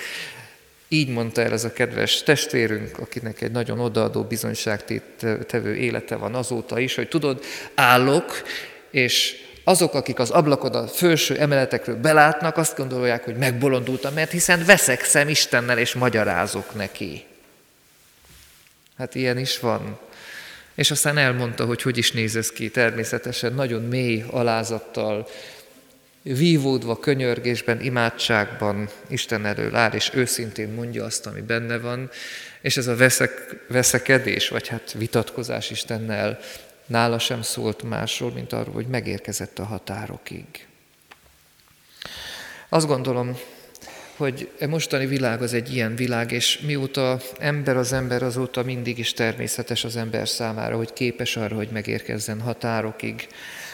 így 0.88 1.08
mondta 1.08 1.42
el 1.42 1.52
ez 1.52 1.64
a 1.64 1.72
kedves 1.72 2.22
testvérünk, 2.22 2.98
akinek 2.98 3.40
egy 3.40 3.50
nagyon 3.50 3.80
odaadó 3.80 4.22
bizonyságtevő 4.22 5.76
élete 5.76 6.16
van 6.16 6.34
azóta 6.34 6.78
is, 6.78 6.94
hogy 6.94 7.08
tudod, 7.08 7.44
állok, 7.74 8.42
és 8.90 9.36
azok, 9.64 9.94
akik 9.94 10.18
az 10.18 10.30
ablakod 10.30 10.74
a 10.74 10.86
felső 10.86 11.38
emeletekről 11.38 11.96
belátnak, 11.96 12.56
azt 12.56 12.76
gondolják, 12.76 13.24
hogy 13.24 13.36
megbolondultam, 13.36 14.14
mert 14.14 14.30
hiszen 14.30 14.64
veszekszem 14.64 15.28
Istennel, 15.28 15.78
és 15.78 15.94
magyarázok 15.94 16.74
neki. 16.74 17.24
Hát 18.98 19.14
ilyen 19.14 19.38
is 19.38 19.58
van. 19.58 19.98
És 20.74 20.90
aztán 20.90 21.18
elmondta, 21.18 21.64
hogy 21.64 21.82
hogy 21.82 21.98
is 21.98 22.12
néz 22.12 22.36
ez 22.36 22.50
ki, 22.50 22.70
természetesen 22.70 23.54
nagyon 23.54 23.82
mély 23.82 24.24
alázattal, 24.30 25.28
vívódva, 26.22 26.98
könyörgésben, 26.98 27.80
imádságban 27.80 28.88
Isten 29.08 29.46
elől 29.46 29.74
áll, 29.74 29.92
és 29.92 30.10
őszintén 30.14 30.68
mondja 30.68 31.04
azt, 31.04 31.26
ami 31.26 31.40
benne 31.40 31.78
van, 31.78 32.10
és 32.60 32.76
ez 32.76 32.86
a 32.86 32.96
veszek, 32.96 33.56
veszekedés, 33.68 34.48
vagy 34.48 34.68
hát 34.68 34.92
vitatkozás 34.92 35.70
Istennel 35.70 36.38
nála 36.90 37.18
sem 37.18 37.42
szólt 37.42 37.82
másról, 37.82 38.30
mint 38.30 38.52
arról, 38.52 38.74
hogy 38.74 38.86
megérkezett 38.86 39.58
a 39.58 39.64
határokig. 39.64 40.44
Azt 42.68 42.86
gondolom, 42.86 43.36
hogy 44.16 44.50
a 44.60 44.66
mostani 44.66 45.06
világ 45.06 45.42
az 45.42 45.54
egy 45.54 45.74
ilyen 45.74 45.96
világ, 45.96 46.32
és 46.32 46.60
mióta 46.60 47.20
ember 47.38 47.76
az 47.76 47.92
ember, 47.92 48.22
azóta 48.22 48.62
mindig 48.62 48.98
is 48.98 49.12
természetes 49.12 49.84
az 49.84 49.96
ember 49.96 50.28
számára, 50.28 50.76
hogy 50.76 50.92
képes 50.92 51.36
arra, 51.36 51.56
hogy 51.56 51.68
megérkezzen 51.72 52.40
határokig. 52.40 53.28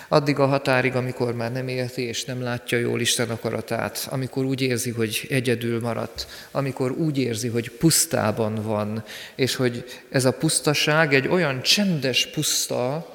Addig 0.08 0.38
a 0.38 0.46
határig, 0.46 0.94
amikor 0.94 1.34
már 1.34 1.52
nem 1.52 1.68
érti 1.68 2.02
és 2.02 2.24
nem 2.24 2.42
látja 2.42 2.78
jól 2.78 3.00
Isten 3.00 3.30
akaratát, 3.30 4.06
amikor 4.10 4.44
úgy 4.44 4.60
érzi, 4.60 4.90
hogy 4.90 5.26
egyedül 5.28 5.80
maradt, 5.80 6.26
amikor 6.50 6.90
úgy 6.90 7.18
érzi, 7.18 7.48
hogy 7.48 7.70
pusztában 7.70 8.54
van, 8.54 9.04
és 9.34 9.54
hogy 9.54 9.84
ez 10.10 10.24
a 10.24 10.32
pusztaság 10.32 11.14
egy 11.14 11.28
olyan 11.28 11.62
csendes 11.62 12.26
puszta, 12.26 13.10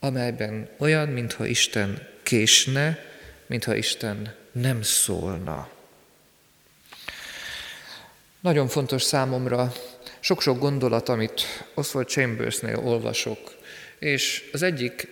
amelyben 0.00 0.68
olyan, 0.78 1.08
mintha 1.08 1.46
Isten 1.46 2.06
késne, 2.22 2.98
mintha 3.46 3.74
Isten 3.74 4.34
nem 4.52 4.82
szólna. 4.82 5.68
Nagyon 8.40 8.68
fontos 8.68 9.02
számomra 9.02 9.72
sok-sok 10.20 10.58
gondolat, 10.58 11.08
amit 11.08 11.42
Oswald 11.74 12.08
Chambersnél 12.08 12.78
olvasok, 12.78 13.58
és 14.00 14.48
az 14.52 14.62
egyik 14.62 15.08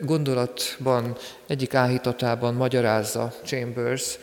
gondolatban, 0.00 1.16
egyik 1.46 1.74
áhítatában 1.74 2.54
magyarázza 2.54 3.34
Chambers, 3.44 4.18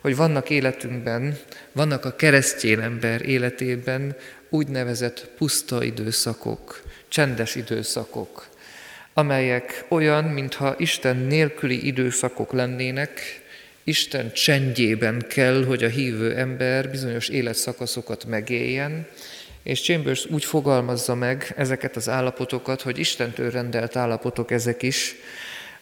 hogy 0.00 0.16
vannak 0.16 0.50
életünkben, 0.50 1.38
vannak 1.72 2.04
a 2.04 2.16
keresztény 2.16 2.80
ember 2.80 3.28
életében 3.28 4.16
úgynevezett 4.48 5.28
puszta 5.36 5.82
időszakok, 5.82 6.82
csendes 7.08 7.54
időszakok, 7.54 8.48
amelyek 9.14 9.84
olyan, 9.88 10.24
mintha 10.24 10.74
Isten 10.78 11.16
nélküli 11.16 11.86
időszakok 11.86 12.52
lennének, 12.52 13.40
Isten 13.84 14.32
csendjében 14.32 15.24
kell, 15.28 15.64
hogy 15.64 15.84
a 15.84 15.88
hívő 15.88 16.36
ember 16.36 16.90
bizonyos 16.90 17.28
életszakaszokat 17.28 18.24
megéljen, 18.24 19.06
és 19.62 19.82
Chambers 19.82 20.26
úgy 20.26 20.44
fogalmazza 20.44 21.14
meg 21.14 21.52
ezeket 21.56 21.96
az 21.96 22.08
állapotokat, 22.08 22.82
hogy 22.82 22.98
Istentől 22.98 23.50
rendelt 23.50 23.96
állapotok 23.96 24.50
ezek 24.50 24.82
is, 24.82 25.14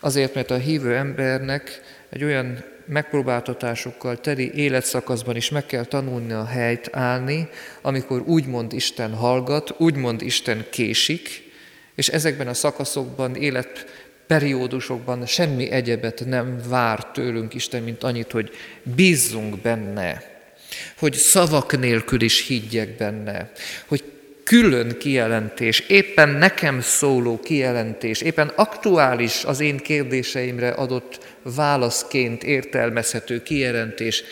azért, 0.01 0.35
mert 0.35 0.51
a 0.51 0.57
hívő 0.57 0.97
embernek 0.97 1.81
egy 2.09 2.25
olyan 2.25 2.65
megpróbáltatásokkal 2.87 4.21
teli 4.21 4.53
életszakaszban 4.55 5.37
is 5.37 5.51
meg 5.51 5.67
kell 5.67 5.85
tanulni 5.85 6.33
a 6.33 6.45
helyt 6.45 6.89
állni, 6.93 7.49
amikor 7.83 8.23
úgymond 8.27 8.73
Isten 8.73 9.15
hallgat, 9.15 9.75
úgymond 9.79 10.23
Isten 10.23 10.67
késik, 10.71 11.53
és 11.95 12.09
ezekben 12.09 12.49
a 12.49 12.55
szakaszokban, 12.55 13.37
életperiódusokban 13.37 15.27
semmi 15.27 15.71
egyebet 15.71 16.23
nem 16.27 16.61
vár 16.69 17.05
tőlünk 17.05 17.55
Isten, 17.55 17.83
mint 17.83 18.03
annyit, 18.03 18.33
hogy 18.33 18.51
bízzunk 18.83 19.59
benne, 19.59 20.28
hogy 20.99 21.15
szavak 21.15 21.79
nélkül 21.79 22.21
is 22.21 22.47
higgyek 22.47 22.97
benne, 22.97 23.53
hogy 23.87 24.05
külön 24.49 24.99
kijelentés, 24.99 25.81
éppen 25.81 26.29
nekem 26.29 26.81
szóló 26.81 27.41
kijelentés, 27.41 28.21
éppen 28.21 28.53
aktuális 28.55 29.45
az 29.45 29.61
én 29.61 29.77
kérdéseimre 29.77 30.71
adott 30.71 31.19
válaszként 31.43 32.45
értelmezhető 32.45 33.43
kijelentés 33.43 34.23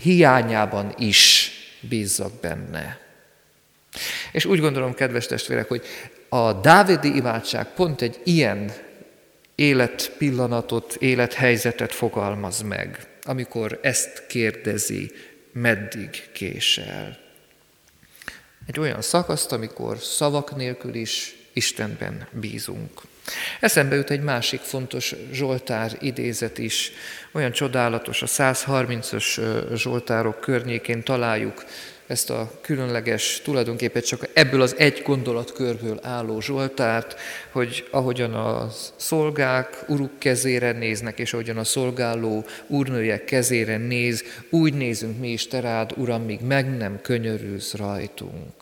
hiányában 0.00 0.94
is 0.98 1.50
bízzak 1.80 2.40
benne. 2.40 2.98
És 4.32 4.44
úgy 4.44 4.60
gondolom, 4.60 4.94
kedves 4.94 5.26
testvérek, 5.26 5.68
hogy 5.68 5.82
a 6.28 6.52
dávidi 6.52 7.16
imádság 7.16 7.66
pont 7.66 8.02
egy 8.02 8.20
ilyen 8.24 8.72
életpillanatot, 9.54 10.96
élethelyzetet 10.98 11.92
fogalmaz 11.92 12.62
meg, 12.62 12.98
amikor 13.28 13.78
ezt 13.82 14.26
kérdezi, 14.26 15.12
meddig 15.52 16.28
késel. 16.32 17.18
Egy 18.66 18.78
olyan 18.78 19.02
szakaszt, 19.02 19.52
amikor 19.52 19.98
szavak 19.98 20.56
nélkül 20.56 20.94
is 20.94 21.36
Istenben 21.52 22.28
bízunk. 22.32 23.00
Eszembe 23.60 23.96
jut 23.96 24.10
egy 24.10 24.22
másik 24.22 24.60
fontos 24.60 25.14
Zsoltár 25.32 25.96
idézet 26.00 26.58
is. 26.58 26.92
Olyan 27.32 27.52
csodálatos, 27.52 28.22
a 28.22 28.26
130-as 28.26 29.40
Zsoltárok 29.74 30.40
környékén 30.40 31.02
találjuk 31.02 31.64
ezt 32.08 32.30
a 32.30 32.50
különleges, 32.60 33.40
tulajdonképpen 33.44 34.02
csak 34.02 34.28
ebből 34.32 34.62
az 34.62 34.74
egy 34.78 35.02
gondolatkörből 35.04 35.98
álló 36.02 36.40
Zsoltárt, 36.40 37.20
hogy 37.50 37.88
ahogyan 37.90 38.34
a 38.34 38.68
szolgák 38.96 39.84
uruk 39.86 40.18
kezére 40.18 40.72
néznek, 40.72 41.18
és 41.18 41.32
ahogyan 41.32 41.56
a 41.56 41.64
szolgáló 41.64 42.44
úrnőjek 42.66 43.24
kezére 43.24 43.76
néz, 43.76 44.24
úgy 44.50 44.74
nézünk 44.74 45.18
mi 45.18 45.28
is 45.28 45.46
te 45.46 45.60
rád, 45.60 45.92
Uram, 45.96 46.22
míg 46.22 46.40
meg 46.40 46.76
nem 46.76 47.00
könyörülsz 47.02 47.74
rajtunk. 47.74 48.52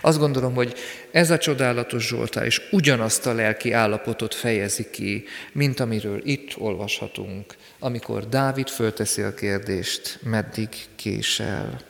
Azt 0.00 0.18
gondolom, 0.18 0.54
hogy 0.54 0.74
ez 1.10 1.30
a 1.30 1.38
csodálatos 1.38 2.06
Zsoltár 2.06 2.46
is 2.46 2.60
ugyanazt 2.70 3.26
a 3.26 3.32
lelki 3.32 3.72
állapotot 3.72 4.34
fejezi 4.34 4.90
ki, 4.90 5.24
mint 5.52 5.80
amiről 5.80 6.20
itt 6.24 6.56
olvashatunk, 6.56 7.56
amikor 7.78 8.28
Dávid 8.28 8.68
fölteszi 8.68 9.22
a 9.22 9.34
kérdést, 9.34 10.18
meddig 10.22 10.68
késel. 10.96 11.80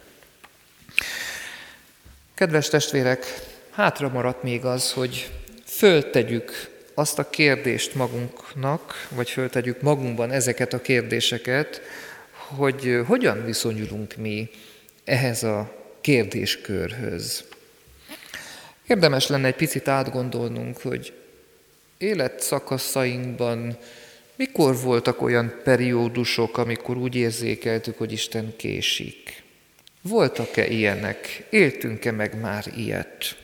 Kedves 2.38 2.68
testvérek, 2.68 3.24
hátra 3.70 4.08
maradt 4.08 4.42
még 4.42 4.64
az, 4.64 4.92
hogy 4.92 5.30
föltegyük 5.64 6.70
azt 6.94 7.18
a 7.18 7.30
kérdést 7.30 7.94
magunknak, 7.94 9.08
vagy 9.10 9.30
föltegyük 9.30 9.80
magunkban 9.80 10.30
ezeket 10.30 10.72
a 10.72 10.80
kérdéseket, 10.80 11.80
hogy 12.32 13.00
hogyan 13.06 13.44
viszonyulunk 13.44 14.16
mi 14.16 14.50
ehhez 15.04 15.42
a 15.42 15.74
kérdéskörhöz. 16.00 17.44
Érdemes 18.86 19.26
lenne 19.26 19.46
egy 19.46 19.56
picit 19.56 19.88
átgondolnunk, 19.88 20.80
hogy 20.80 21.12
életszakaszainkban 21.96 23.78
mikor 24.36 24.76
voltak 24.80 25.22
olyan 25.22 25.60
periódusok, 25.64 26.58
amikor 26.58 26.96
úgy 26.96 27.14
érzékeltük, 27.14 27.98
hogy 27.98 28.12
Isten 28.12 28.54
késik. 28.56 29.46
Voltak-e 30.02 30.66
ilyenek? 30.66 31.46
Éltünk-e 31.50 32.10
meg 32.10 32.40
már 32.40 32.64
ilyet? 32.76 33.36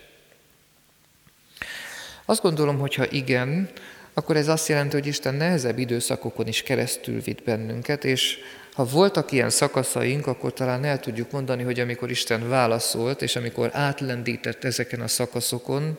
Azt 2.24 2.42
gondolom, 2.42 2.78
hogy 2.78 2.94
ha 2.94 3.10
igen, 3.10 3.70
akkor 4.14 4.36
ez 4.36 4.48
azt 4.48 4.68
jelenti, 4.68 4.96
hogy 4.96 5.06
Isten 5.06 5.34
nehezebb 5.34 5.78
időszakokon 5.78 6.46
is 6.46 6.62
keresztül 6.62 7.20
vitt 7.20 7.42
bennünket, 7.42 8.04
és 8.04 8.38
ha 8.74 8.84
voltak 8.84 9.32
ilyen 9.32 9.50
szakaszaink, 9.50 10.26
akkor 10.26 10.52
talán 10.52 10.84
el 10.84 11.00
tudjuk 11.00 11.30
mondani, 11.30 11.62
hogy 11.62 11.80
amikor 11.80 12.10
Isten 12.10 12.48
válaszolt, 12.48 13.22
és 13.22 13.36
amikor 13.36 13.70
átlendített 13.72 14.64
ezeken 14.64 15.00
a 15.00 15.08
szakaszokon, 15.08 15.98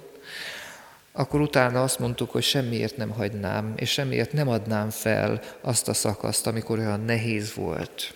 akkor 1.12 1.42
utána 1.42 1.84
azt 1.84 2.00
mondtuk, 2.00 2.32
hogy 2.32 2.44
semmiért 2.44 2.98
nem 2.98 3.10
hagynám, 3.10 3.74
és 3.76 3.92
semmiért 3.92 4.34
nem 4.34 4.48
adnám 4.48 4.90
fel 4.90 5.42
azt 5.62 5.88
a 5.88 5.94
szakaszt, 5.94 6.48
amikor 6.48 6.80
olyan 6.80 7.02
nehéz 7.02 7.54
volt. 7.54 8.14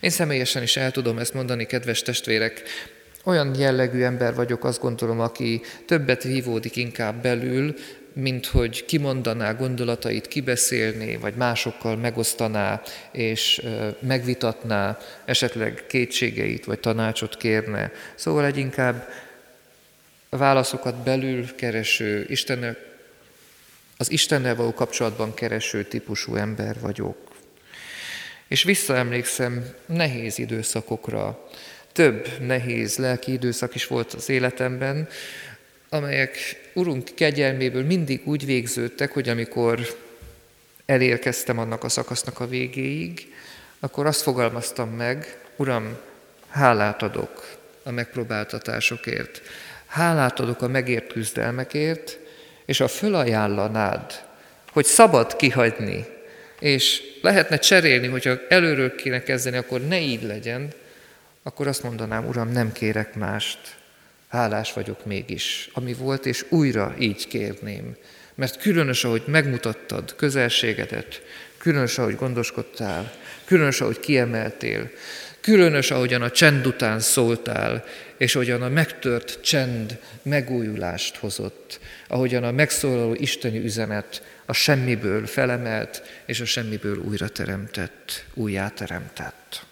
Én 0.00 0.10
személyesen 0.10 0.62
is 0.62 0.76
el 0.76 0.90
tudom 0.90 1.18
ezt 1.18 1.34
mondani, 1.34 1.66
kedves 1.66 2.02
testvérek, 2.02 2.62
olyan 3.24 3.54
jellegű 3.58 4.02
ember 4.02 4.34
vagyok, 4.34 4.64
azt 4.64 4.80
gondolom, 4.80 5.20
aki 5.20 5.60
többet 5.86 6.22
vívódik 6.22 6.76
inkább 6.76 7.22
belül, 7.22 7.74
mint 8.12 8.46
hogy 8.46 8.84
kimondaná 8.84 9.52
gondolatait, 9.52 10.28
kibeszélné, 10.28 11.16
vagy 11.16 11.34
másokkal 11.34 11.96
megosztaná, 11.96 12.82
és 13.12 13.66
megvitatná, 13.98 14.98
esetleg 15.24 15.84
kétségeit, 15.88 16.64
vagy 16.64 16.80
tanácsot 16.80 17.36
kérne. 17.36 17.92
Szóval 18.14 18.44
egy 18.44 18.56
inkább 18.56 19.08
válaszokat 20.28 20.94
belül 20.94 21.54
kereső, 21.54 22.26
Istennel, 22.28 22.76
az 23.96 24.10
Istennel 24.10 24.54
való 24.54 24.72
kapcsolatban 24.72 25.34
kereső 25.34 25.84
típusú 25.84 26.34
ember 26.34 26.76
vagyok. 26.80 27.33
És 28.48 28.62
visszaemlékszem 28.62 29.74
nehéz 29.86 30.38
időszakokra, 30.38 31.48
több 31.92 32.28
nehéz 32.40 32.96
lelki 32.96 33.32
időszak 33.32 33.74
is 33.74 33.86
volt 33.86 34.12
az 34.12 34.28
életemben, 34.28 35.08
amelyek 35.88 36.60
Urunk 36.72 37.10
kegyelméből 37.14 37.84
mindig 37.84 38.20
úgy 38.24 38.46
végződtek, 38.46 39.12
hogy 39.12 39.28
amikor 39.28 39.96
elérkeztem 40.86 41.58
annak 41.58 41.84
a 41.84 41.88
szakasznak 41.88 42.40
a 42.40 42.46
végéig, 42.46 43.34
akkor 43.80 44.06
azt 44.06 44.22
fogalmaztam 44.22 44.90
meg, 44.90 45.38
Uram, 45.56 45.96
hálát 46.48 47.02
adok 47.02 47.56
a 47.82 47.90
megpróbáltatásokért, 47.90 49.42
hálát 49.86 50.40
adok 50.40 50.62
a 50.62 50.68
megért 50.68 51.12
küzdelmekért, 51.12 52.18
és 52.64 52.80
a 52.80 52.88
fölajánlanád, 52.88 54.24
hogy 54.72 54.84
szabad 54.84 55.36
kihagyni 55.36 56.06
és 56.64 57.02
lehetne 57.22 57.56
cserélni, 57.56 58.06
hogyha 58.06 58.38
előről 58.48 58.94
kéne 58.94 59.22
kezdeni, 59.22 59.56
akkor 59.56 59.86
ne 59.86 60.00
így 60.00 60.22
legyen, 60.22 60.68
akkor 61.42 61.66
azt 61.66 61.82
mondanám, 61.82 62.26
Uram, 62.26 62.52
nem 62.52 62.72
kérek 62.72 63.14
mást, 63.14 63.58
hálás 64.28 64.72
vagyok 64.72 65.04
mégis, 65.04 65.70
ami 65.72 65.94
volt, 65.94 66.26
és 66.26 66.44
újra 66.48 66.94
így 66.98 67.28
kérném. 67.28 67.96
Mert 68.34 68.60
különös, 68.60 69.04
ahogy 69.04 69.22
megmutattad 69.26 70.14
közelségedet, 70.16 71.22
különös, 71.58 71.98
ahogy 71.98 72.16
gondoskodtál, 72.16 73.12
különös, 73.44 73.80
ahogy 73.80 74.00
kiemeltél, 74.00 74.90
Különös, 75.44 75.90
ahogyan 75.90 76.22
a 76.22 76.30
csend 76.30 76.66
után 76.66 77.00
szóltál, 77.00 77.84
és 78.16 78.34
ahogyan 78.34 78.62
a 78.62 78.68
megtört 78.68 79.38
csend 79.42 79.98
megújulást 80.22 81.16
hozott, 81.16 81.80
ahogyan 82.08 82.44
a 82.44 82.50
megszólaló 82.50 83.14
isteni 83.14 83.58
üzenet 83.58 84.22
a 84.46 84.52
semmiből 84.52 85.26
felemelt, 85.26 86.02
és 86.26 86.40
a 86.40 86.44
semmiből 86.44 86.98
újra 86.98 87.28
teremtett, 87.28 88.24
újjáteremtett. 88.34 89.64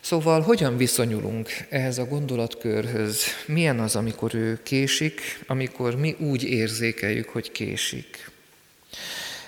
Szóval 0.00 0.40
hogyan 0.40 0.76
viszonyulunk 0.76 1.50
ehhez 1.68 1.98
a 1.98 2.04
gondolatkörhöz? 2.04 3.24
Milyen 3.46 3.80
az, 3.80 3.96
amikor 3.96 4.34
ő 4.34 4.62
késik, 4.62 5.20
amikor 5.46 5.96
mi 5.96 6.16
úgy 6.18 6.42
érzékeljük, 6.42 7.28
hogy 7.28 7.52
késik? 7.52 8.30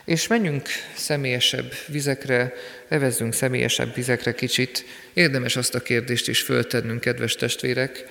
És 0.05 0.27
menjünk 0.27 0.69
személyesebb 0.95 1.73
vizekre, 1.87 2.53
evezzünk 2.89 3.33
személyesebb 3.33 3.95
vizekre 3.95 4.35
kicsit. 4.35 4.85
Érdemes 5.13 5.57
azt 5.57 5.75
a 5.75 5.81
kérdést 5.81 6.29
is 6.29 6.41
föltennünk, 6.41 7.01
kedves 7.01 7.35
testvérek, 7.35 8.05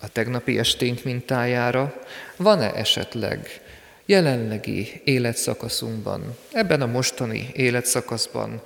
a 0.00 0.08
tegnapi 0.08 0.58
esténk 0.58 1.04
mintájára. 1.04 2.02
Van-e 2.36 2.74
esetleg 2.74 3.60
jelenlegi 4.06 5.00
életszakaszunkban, 5.04 6.36
ebben 6.52 6.82
a 6.82 6.86
mostani 6.86 7.50
életszakaszban 7.54 8.62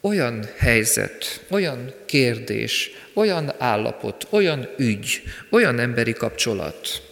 olyan 0.00 0.48
helyzet, 0.56 1.44
olyan 1.48 1.94
kérdés, 2.06 2.90
olyan 3.14 3.52
állapot, 3.58 4.26
olyan 4.30 4.68
ügy, 4.76 5.22
olyan 5.50 5.78
emberi 5.78 6.12
kapcsolat, 6.12 7.02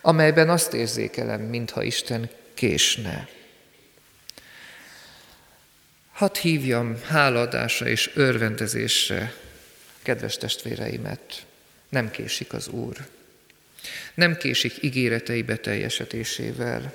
amelyben 0.00 0.50
azt 0.50 0.72
érzékelem, 0.72 1.40
mintha 1.40 1.82
Isten 1.82 2.30
késne. 2.54 3.28
Hadd 6.12 6.36
hívjam 6.36 6.96
háladásra 7.06 7.88
és 7.88 8.10
örvendezésre 8.14 9.34
kedves 10.02 10.36
testvéreimet. 10.36 11.46
Nem 11.88 12.10
késik 12.10 12.52
az 12.52 12.68
Úr. 12.68 12.96
Nem 14.14 14.36
késik 14.36 14.82
ígéretei 14.82 15.42
beteljesedésével. 15.42 16.94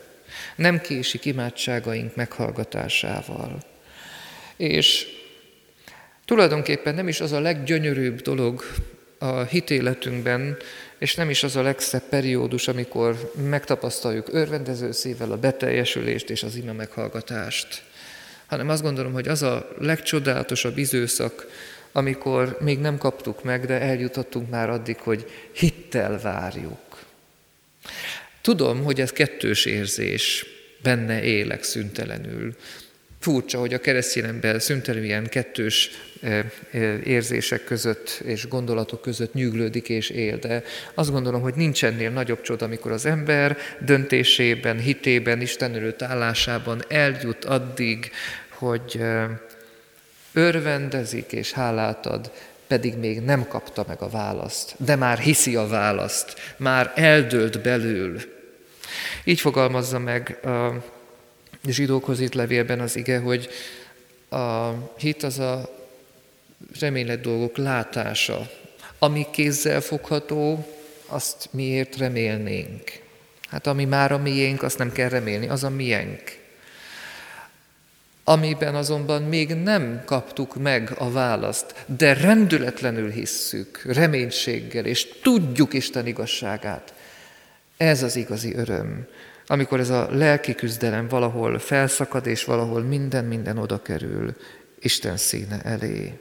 Nem 0.55 0.81
késik 0.81 1.25
imádságaink 1.25 2.15
meghallgatásával. 2.15 3.63
És 4.57 5.05
tulajdonképpen 6.25 6.95
nem 6.95 7.07
is 7.07 7.21
az 7.21 7.31
a 7.31 7.39
leggyönyörűbb 7.39 8.21
dolog 8.21 8.63
a 9.17 9.41
hitéletünkben, 9.41 10.57
és 10.97 11.15
nem 11.15 11.29
is 11.29 11.43
az 11.43 11.55
a 11.55 11.61
legszebb 11.61 12.03
periódus, 12.09 12.67
amikor 12.67 13.31
megtapasztaljuk 13.49 14.33
örvendező 14.33 14.91
szívvel 14.91 15.31
a 15.31 15.37
beteljesülést 15.37 16.29
és 16.29 16.43
az 16.43 16.55
ima 16.55 16.73
meghallgatást, 16.73 17.83
hanem 18.45 18.69
azt 18.69 18.81
gondolom, 18.81 19.13
hogy 19.13 19.27
az 19.27 19.41
a 19.41 19.69
legcsodálatosabb 19.79 20.77
időszak, 20.77 21.47
amikor 21.91 22.57
még 22.61 22.79
nem 22.79 22.97
kaptuk 22.97 23.43
meg, 23.43 23.65
de 23.65 23.79
eljutottunk 23.79 24.49
már 24.49 24.69
addig, 24.69 24.97
hogy 24.97 25.31
hittel 25.51 26.19
várjuk. 26.19 26.79
Tudom, 28.41 28.83
hogy 28.83 29.01
ez 29.01 29.11
kettős 29.11 29.65
érzés, 29.65 30.45
benne 30.81 31.23
élek 31.23 31.63
szüntelenül. 31.63 32.55
Furcsa, 33.19 33.59
hogy 33.59 33.73
a 33.73 33.79
keresztény 33.79 34.23
ember 34.23 34.61
szüntelenül 34.61 35.05
ilyen 35.05 35.27
kettős 35.29 35.89
érzések 37.03 37.63
között 37.63 38.21
és 38.25 38.47
gondolatok 38.47 39.01
között 39.01 39.33
nyűglődik 39.33 39.89
és 39.89 40.09
él, 40.09 40.37
de 40.37 40.63
azt 40.93 41.11
gondolom, 41.11 41.41
hogy 41.41 41.53
nincs 41.53 41.85
ennél 41.85 42.09
nagyobb 42.09 42.41
csoda, 42.41 42.65
amikor 42.65 42.91
az 42.91 43.05
ember 43.05 43.57
döntésében, 43.79 44.79
hitében, 44.79 45.41
Isten 45.41 45.75
előtt 45.75 46.01
állásában 46.01 46.83
eljut 46.87 47.45
addig, 47.45 48.11
hogy 48.49 49.01
örvendezik 50.33 51.31
és 51.31 51.51
hálát 51.51 52.05
ad, 52.05 52.31
pedig 52.67 52.97
még 52.97 53.19
nem 53.19 53.47
kapta 53.47 53.85
meg 53.87 54.01
a 54.01 54.09
választ, 54.09 54.75
de 54.77 54.95
már 54.95 55.17
hiszi 55.17 55.55
a 55.55 55.67
választ, 55.67 56.35
már 56.57 56.91
eldőlt 56.95 57.61
belül. 57.61 58.21
Így 59.23 59.39
fogalmazza 59.39 59.99
meg 59.99 60.39
a 60.45 60.83
zsidókhoz 61.67 62.19
itt 62.19 62.33
levélben 62.33 62.79
az 62.79 62.95
ige, 62.95 63.19
hogy 63.19 63.49
a 64.29 64.69
hit 64.97 65.23
az 65.23 65.39
a 65.39 65.69
reménylet 66.79 67.21
dolgok 67.21 67.57
látása. 67.57 68.49
Ami 68.99 69.25
kézzel 69.31 69.81
fogható, 69.81 70.67
azt 71.05 71.49
miért 71.51 71.97
remélnénk? 71.97 72.99
Hát 73.49 73.67
ami 73.67 73.85
már 73.85 74.11
a 74.11 74.17
miénk, 74.17 74.63
azt 74.63 74.77
nem 74.77 74.91
kell 74.91 75.09
remélni, 75.09 75.47
az 75.47 75.63
a 75.63 75.69
miénk. 75.69 76.39
Amiben 78.31 78.75
azonban 78.75 79.21
még 79.21 79.53
nem 79.53 80.01
kaptuk 80.05 80.55
meg 80.55 80.93
a 80.97 81.11
választ, 81.11 81.73
de 81.85 82.13
rendületlenül 82.13 83.09
hisszük, 83.09 83.81
reménységgel, 83.85 84.85
és 84.85 85.07
tudjuk 85.21 85.73
Isten 85.73 86.07
igazságát. 86.07 86.93
Ez 87.77 88.03
az 88.03 88.15
igazi 88.15 88.55
öröm, 88.55 89.07
amikor 89.47 89.79
ez 89.79 89.89
a 89.89 90.07
lelki 90.11 90.55
küzdelem 90.55 91.07
valahol 91.07 91.59
felszakad, 91.59 92.25
és 92.25 92.43
valahol 92.43 92.81
minden-minden 92.81 93.57
oda 93.57 93.81
kerül 93.81 94.35
Isten 94.79 95.17
színe 95.17 95.61
elé. 95.61 96.19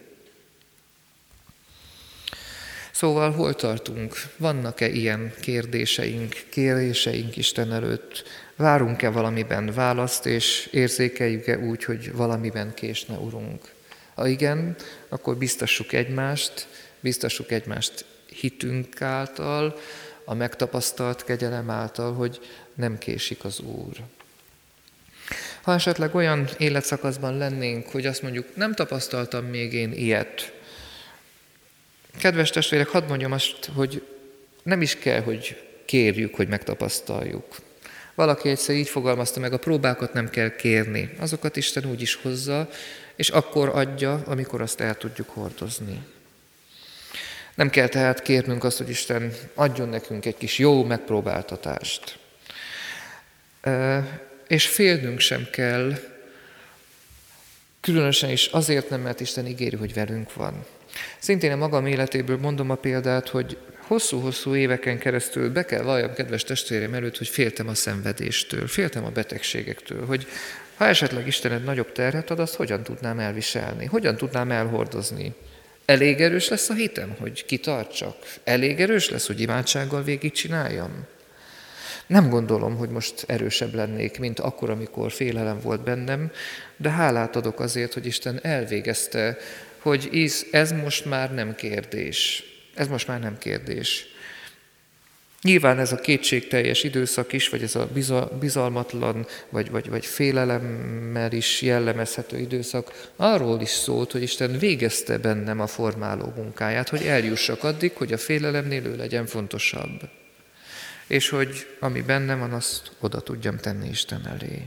Szóval 2.92 3.30
hol 3.30 3.54
tartunk? 3.54 4.14
Vannak-e 4.36 4.88
ilyen 4.88 5.32
kérdéseink, 5.40 6.34
kéréseink 6.48 7.36
Isten 7.36 7.72
előtt? 7.72 8.24
Várunk-e 8.60 9.10
valamiben 9.10 9.72
választ, 9.74 10.26
és 10.26 10.68
érzékeljük-e 10.72 11.58
úgy, 11.58 11.84
hogy 11.84 12.12
valamiben 12.12 12.74
késne, 12.74 13.16
Urunk? 13.16 13.72
Ha 14.14 14.26
igen, 14.26 14.76
akkor 15.08 15.36
biztassuk 15.36 15.92
egymást, 15.92 16.66
biztassuk 17.00 17.50
egymást 17.50 18.04
hitünk 18.40 19.02
által, 19.02 19.78
a 20.24 20.34
megtapasztalt 20.34 21.24
kegyelem 21.24 21.70
által, 21.70 22.14
hogy 22.14 22.40
nem 22.74 22.98
késik 22.98 23.44
az 23.44 23.60
Úr. 23.60 23.96
Ha 25.62 25.72
esetleg 25.72 26.14
olyan 26.14 26.48
életszakaszban 26.58 27.36
lennénk, 27.36 27.88
hogy 27.88 28.06
azt 28.06 28.22
mondjuk, 28.22 28.56
nem 28.56 28.74
tapasztaltam 28.74 29.44
még 29.44 29.72
én 29.72 29.92
ilyet, 29.92 30.52
Kedves 32.18 32.50
testvérek, 32.50 32.88
hadd 32.88 33.08
mondjam 33.08 33.32
azt, 33.32 33.70
hogy 33.74 34.02
nem 34.62 34.82
is 34.82 34.96
kell, 34.96 35.20
hogy 35.20 35.62
kérjük, 35.84 36.34
hogy 36.34 36.48
megtapasztaljuk. 36.48 37.44
Valaki 38.20 38.48
egyszer 38.48 38.74
így 38.74 38.88
fogalmazta 38.88 39.40
meg, 39.40 39.52
a 39.52 39.58
próbákat 39.58 40.12
nem 40.12 40.30
kell 40.30 40.56
kérni, 40.56 41.10
azokat 41.18 41.56
Isten 41.56 41.84
úgy 41.84 42.00
is 42.00 42.14
hozza, 42.14 42.68
és 43.16 43.28
akkor 43.28 43.68
adja, 43.68 44.22
amikor 44.26 44.60
azt 44.60 44.80
el 44.80 44.96
tudjuk 44.96 45.28
hordozni. 45.30 45.98
Nem 47.54 47.70
kell 47.70 47.88
tehát 47.88 48.22
kérnünk 48.22 48.64
azt, 48.64 48.78
hogy 48.78 48.88
Isten 48.88 49.32
adjon 49.54 49.88
nekünk 49.88 50.24
egy 50.26 50.36
kis 50.36 50.58
jó 50.58 50.84
megpróbáltatást. 50.84 52.18
És 54.48 54.66
félnünk 54.68 55.20
sem 55.20 55.48
kell, 55.52 55.92
különösen 57.80 58.30
is 58.30 58.46
azért 58.46 58.90
nem, 58.90 59.00
mert 59.00 59.20
Isten 59.20 59.46
ígéri, 59.46 59.76
hogy 59.76 59.94
velünk 59.94 60.34
van. 60.34 60.64
Szintén 61.18 61.52
a 61.52 61.56
magam 61.56 61.86
életéből 61.86 62.38
mondom 62.38 62.70
a 62.70 62.74
példát, 62.74 63.28
hogy 63.28 63.58
hosszú-hosszú 63.90 64.54
éveken 64.54 64.98
keresztül 64.98 65.52
be 65.52 65.64
kell 65.64 65.82
valljam 65.82 66.12
kedves 66.12 66.44
testvérem 66.44 66.94
előtt, 66.94 67.18
hogy 67.18 67.28
féltem 67.28 67.68
a 67.68 67.74
szenvedéstől, 67.74 68.66
féltem 68.66 69.04
a 69.04 69.10
betegségektől, 69.10 70.06
hogy 70.06 70.26
ha 70.76 70.86
esetleg 70.86 71.26
Istened 71.26 71.64
nagyobb 71.64 71.92
terhet 71.92 72.30
ad, 72.30 72.38
azt 72.38 72.54
hogyan 72.54 72.82
tudnám 72.82 73.18
elviselni, 73.18 73.84
hogyan 73.84 74.16
tudnám 74.16 74.50
elhordozni. 74.50 75.34
Elég 75.84 76.20
erős 76.20 76.48
lesz 76.48 76.68
a 76.68 76.74
hitem, 76.74 77.16
hogy 77.18 77.44
kitartsak? 77.44 78.16
Elég 78.44 78.80
erős 78.80 79.10
lesz, 79.10 79.26
hogy 79.26 79.40
imádsággal 79.40 80.02
végigcsináljam? 80.02 81.06
Nem 82.06 82.28
gondolom, 82.28 82.76
hogy 82.76 82.88
most 82.88 83.24
erősebb 83.26 83.74
lennék, 83.74 84.18
mint 84.18 84.40
akkor, 84.40 84.70
amikor 84.70 85.12
félelem 85.12 85.60
volt 85.60 85.80
bennem, 85.80 86.30
de 86.76 86.90
hálát 86.90 87.36
adok 87.36 87.60
azért, 87.60 87.94
hogy 87.94 88.06
Isten 88.06 88.38
elvégezte 88.42 89.36
hogy 89.80 90.30
ez 90.50 90.72
most 90.72 91.04
már 91.04 91.34
nem 91.34 91.54
kérdés. 91.54 92.49
Ez 92.74 92.88
most 92.88 93.06
már 93.06 93.20
nem 93.20 93.38
kérdés. 93.38 94.06
Nyilván 95.42 95.78
ez 95.78 95.92
a 95.92 95.96
kétségteljes 95.96 96.82
időszak 96.82 97.32
is, 97.32 97.48
vagy 97.48 97.62
ez 97.62 97.74
a 98.10 98.30
bizalmatlan, 98.40 99.26
vagy, 99.48 99.70
vagy, 99.70 99.88
vagy 99.88 100.06
félelemmel 100.06 101.32
is 101.32 101.62
jellemezhető 101.62 102.38
időszak, 102.38 103.10
arról 103.16 103.60
is 103.60 103.68
szólt, 103.68 104.12
hogy 104.12 104.22
Isten 104.22 104.58
végezte 104.58 105.18
bennem 105.18 105.60
a 105.60 105.66
formáló 105.66 106.32
munkáját, 106.36 106.88
hogy 106.88 107.06
eljussak 107.06 107.64
addig, 107.64 107.92
hogy 107.92 108.12
a 108.12 108.18
félelemnél 108.18 108.86
ő 108.86 108.96
legyen 108.96 109.26
fontosabb. 109.26 110.08
És 111.06 111.28
hogy 111.28 111.66
ami 111.78 112.00
bennem 112.00 112.38
van, 112.38 112.52
azt 112.52 112.90
oda 112.98 113.20
tudjam 113.20 113.56
tenni 113.56 113.88
Isten 113.88 114.26
elé. 114.26 114.62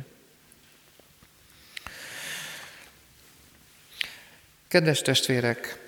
Kedves 4.67 5.01
testvérek, 5.01 5.82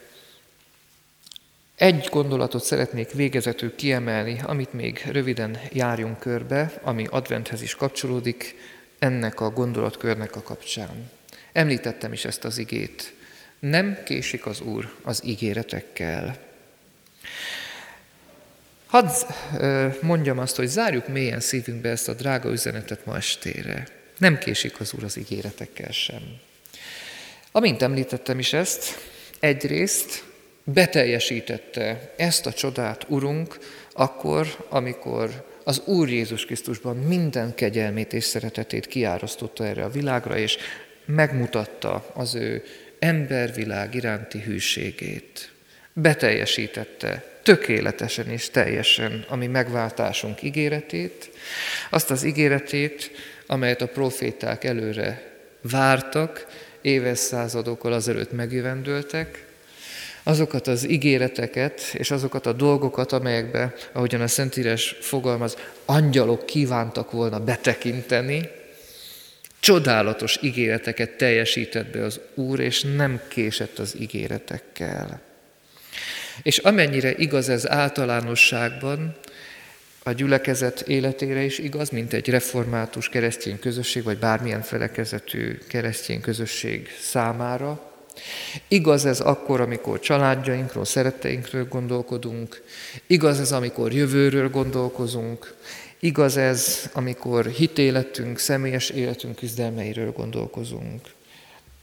egy 1.86 2.08
gondolatot 2.12 2.64
szeretnék 2.64 3.12
végezetül 3.12 3.76
kiemelni, 3.76 4.40
amit 4.44 4.74
még 4.74 5.06
röviden 5.12 5.60
járjunk 5.72 6.20
körbe, 6.20 6.80
ami 6.82 7.08
adventhez 7.10 7.62
is 7.62 7.76
kapcsolódik, 7.76 8.56
ennek 9.00 9.42
a 9.42 9.50
gondolatkörnek 9.50 10.36
a 10.36 10.42
kapcsán. 10.42 11.12
Említettem 11.52 12.14
is 12.14 12.26
ezt 12.26 12.44
az 12.44 12.58
igét. 12.58 13.14
Nem 13.60 13.98
késik 14.06 14.46
az 14.46 14.62
Úr 14.62 14.94
az 15.02 15.22
ígéretekkel. 15.26 16.38
Hadd 18.86 19.10
mondjam 20.02 20.40
azt, 20.40 20.56
hogy 20.56 20.68
zárjuk 20.68 21.08
mélyen 21.08 21.40
szívünkbe 21.40 21.90
ezt 21.90 22.08
a 22.08 22.14
drága 22.14 22.52
üzenetet 22.52 23.06
ma 23.06 23.16
estére. 23.16 23.88
Nem 24.18 24.38
késik 24.38 24.80
az 24.80 24.94
Úr 24.94 25.04
az 25.04 25.18
ígéretekkel 25.18 25.92
sem. 25.92 26.22
Amint 27.52 27.82
említettem 27.82 28.40
is 28.40 28.54
ezt, 28.54 29.10
egyrészt 29.40 30.24
beteljesítette 30.66 32.14
ezt 32.18 32.46
a 32.46 32.54
csodát, 32.54 33.06
Urunk, 33.10 33.58
akkor, 33.94 34.66
amikor 34.70 35.46
az 35.64 35.82
Úr 35.86 36.10
Jézus 36.10 36.46
Krisztusban 36.46 36.98
minden 36.98 37.56
kegyelmét 37.56 38.14
és 38.14 38.24
szeretetét 38.24 38.86
kiárasztotta 38.86 39.66
erre 39.66 39.84
a 39.84 39.90
világra, 39.90 40.38
és 40.38 40.58
megmutatta 41.06 42.12
az 42.14 42.36
ő 42.36 42.64
embervilág 43.00 43.96
iránti 43.96 44.40
hűségét. 44.40 45.52
Beteljesítette 45.94 47.24
tökéletesen 47.44 48.30
és 48.30 48.50
teljesen 48.50 49.26
a 49.28 49.36
mi 49.36 49.48
megváltásunk 49.48 50.44
ígéretét, 50.44 51.30
azt 51.90 52.12
az 52.12 52.24
ígéretét, 52.24 53.12
amelyet 53.48 53.82
a 53.82 53.88
proféták 53.88 54.64
előre 54.64 55.32
vártak, 55.62 56.48
évezszázadokkal 56.82 57.94
azelőtt 57.94 58.32
megjövendöltek, 58.32 59.45
azokat 60.28 60.68
az 60.68 60.90
ígéreteket 60.90 61.82
és 61.94 62.12
azokat 62.12 62.46
a 62.46 62.54
dolgokat, 62.54 63.12
amelyekbe, 63.12 63.74
ahogyan 63.92 64.22
a 64.22 64.28
Szentírás 64.28 64.96
fogalmaz, 65.00 65.58
angyalok 65.86 66.46
kívántak 66.46 67.12
volna 67.12 67.40
betekinteni, 67.40 68.50
csodálatos 69.60 70.38
ígéreteket 70.42 71.18
teljesített 71.18 71.92
be 71.92 72.04
az 72.04 72.20
Úr, 72.34 72.60
és 72.60 72.82
nem 72.82 73.22
késett 73.28 73.80
az 73.80 73.96
ígéretekkel. 74.00 75.22
És 76.44 76.58
amennyire 76.58 77.16
igaz 77.16 77.50
ez 77.50 77.70
általánosságban, 77.70 79.16
a 80.04 80.12
gyülekezet 80.12 80.82
életére 80.82 81.42
is 81.42 81.58
igaz, 81.60 81.90
mint 81.90 82.14
egy 82.14 82.30
református 82.30 83.10
keresztény 83.10 83.60
közösség, 83.60 84.04
vagy 84.04 84.18
bármilyen 84.18 84.62
felekezetű 84.62 85.58
keresztény 85.68 86.22
közösség 86.22 86.90
számára. 87.02 87.95
Igaz 88.68 89.06
ez 89.06 89.20
akkor, 89.20 89.62
amikor 89.62 90.00
családjainkról, 90.00 90.86
szeretteinkről 90.86 91.68
gondolkodunk, 91.68 92.64
igaz 93.08 93.40
ez, 93.40 93.52
amikor 93.52 93.94
jövőről 93.94 94.50
gondolkozunk, 94.50 95.56
igaz 96.00 96.38
ez, 96.38 96.90
amikor 96.94 97.46
hitéletünk, 97.46 98.40
személyes 98.40 98.90
életünk 98.90 99.36
küzdelmeiről 99.36 100.12
gondolkozunk. 100.12 101.02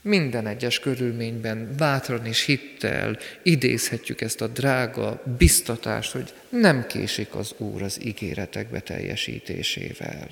Minden 0.01 0.47
egyes 0.47 0.79
körülményben 0.79 1.75
bátran 1.77 2.25
és 2.25 2.45
hittel 2.45 3.17
idézhetjük 3.43 4.21
ezt 4.21 4.41
a 4.41 4.47
drága 4.47 5.23
biztatást, 5.37 6.11
hogy 6.11 6.33
nem 6.49 6.87
késik 6.87 7.35
az 7.35 7.53
Úr 7.57 7.81
az 7.81 8.05
ígéretek 8.05 8.69
beteljesítésével. 8.69 10.27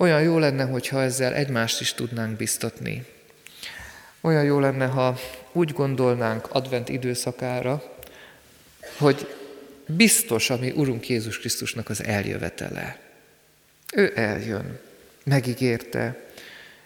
Olyan 0.00 0.22
jó 0.22 0.38
lenne, 0.38 0.64
hogyha 0.64 1.02
ezzel 1.02 1.34
egymást 1.34 1.80
is 1.80 1.92
tudnánk 1.92 2.36
biztatni. 2.36 3.06
Olyan 4.20 4.44
jó 4.44 4.58
lenne, 4.58 4.86
ha 4.86 5.18
úgy 5.52 5.72
gondolnánk 5.72 6.46
advent 6.50 6.88
időszakára, 6.88 7.96
hogy 8.98 9.34
biztos 9.86 10.50
a 10.50 10.56
mi 10.56 10.70
Urunk 10.70 11.08
Jézus 11.08 11.38
Krisztusnak 11.38 11.88
az 11.88 12.04
eljövetele. 12.04 12.98
Ő 13.94 14.12
eljön 14.14 14.78
megígérte, 15.24 16.26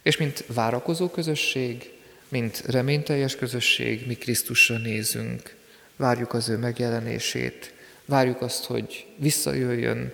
és 0.02 0.16
mint 0.16 0.44
várakozó 0.46 1.08
közösség, 1.08 1.92
mint 2.28 2.62
reményteljes 2.66 3.36
közösség, 3.36 4.06
mi 4.06 4.14
Krisztusra 4.14 4.78
nézünk, 4.78 5.54
várjuk 5.96 6.32
az 6.32 6.48
ő 6.48 6.56
megjelenését, 6.56 7.72
várjuk 8.04 8.40
azt, 8.40 8.64
hogy 8.64 9.06
visszajöjjön, 9.16 10.12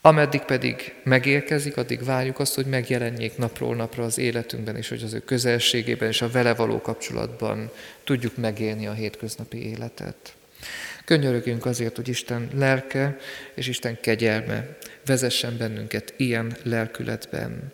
ameddig 0.00 0.40
pedig 0.40 0.94
megérkezik, 1.04 1.76
addig 1.76 2.04
várjuk 2.04 2.38
azt, 2.38 2.54
hogy 2.54 2.66
megjelenjék 2.66 3.36
napról 3.36 3.74
napra 3.76 4.04
az 4.04 4.18
életünkben, 4.18 4.76
és 4.76 4.88
hogy 4.88 5.02
az 5.02 5.12
ő 5.12 5.18
közelségében 5.18 6.08
és 6.08 6.22
a 6.22 6.30
vele 6.30 6.54
való 6.54 6.80
kapcsolatban 6.80 7.70
tudjuk 8.04 8.36
megélni 8.36 8.86
a 8.86 8.92
hétköznapi 8.92 9.68
életet. 9.68 10.34
Könyörögjünk 11.04 11.66
azért, 11.66 11.96
hogy 11.96 12.08
Isten 12.08 12.48
lelke 12.54 13.16
és 13.54 13.66
Isten 13.66 14.00
kegyelme 14.00 14.76
vezessen 15.06 15.56
bennünket 15.56 16.14
ilyen 16.16 16.56
lelkületben. 16.62 17.72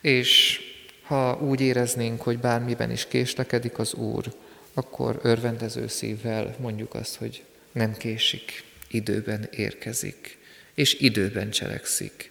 És 0.00 0.60
ha 1.02 1.38
úgy 1.40 1.60
éreznénk, 1.60 2.22
hogy 2.22 2.38
bármiben 2.38 2.90
is 2.90 3.06
késlekedik 3.06 3.78
az 3.78 3.94
Úr, 3.94 4.32
akkor 4.74 5.20
örvendező 5.22 5.86
szívvel 5.86 6.56
mondjuk 6.58 6.94
azt, 6.94 7.16
hogy 7.16 7.42
nem 7.72 7.96
késik, 7.96 8.64
időben 8.88 9.48
érkezik, 9.50 10.38
és 10.80 10.94
időben 10.94 11.50
cselekszik, 11.50 12.30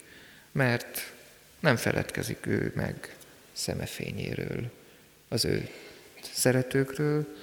mert 0.51 1.12
nem 1.59 1.75
feledkezik 1.75 2.45
ő 2.45 2.71
meg 2.75 3.15
szemefényéről, 3.53 4.71
az 5.27 5.45
ő 5.45 5.69
szeretőkről, 6.31 7.35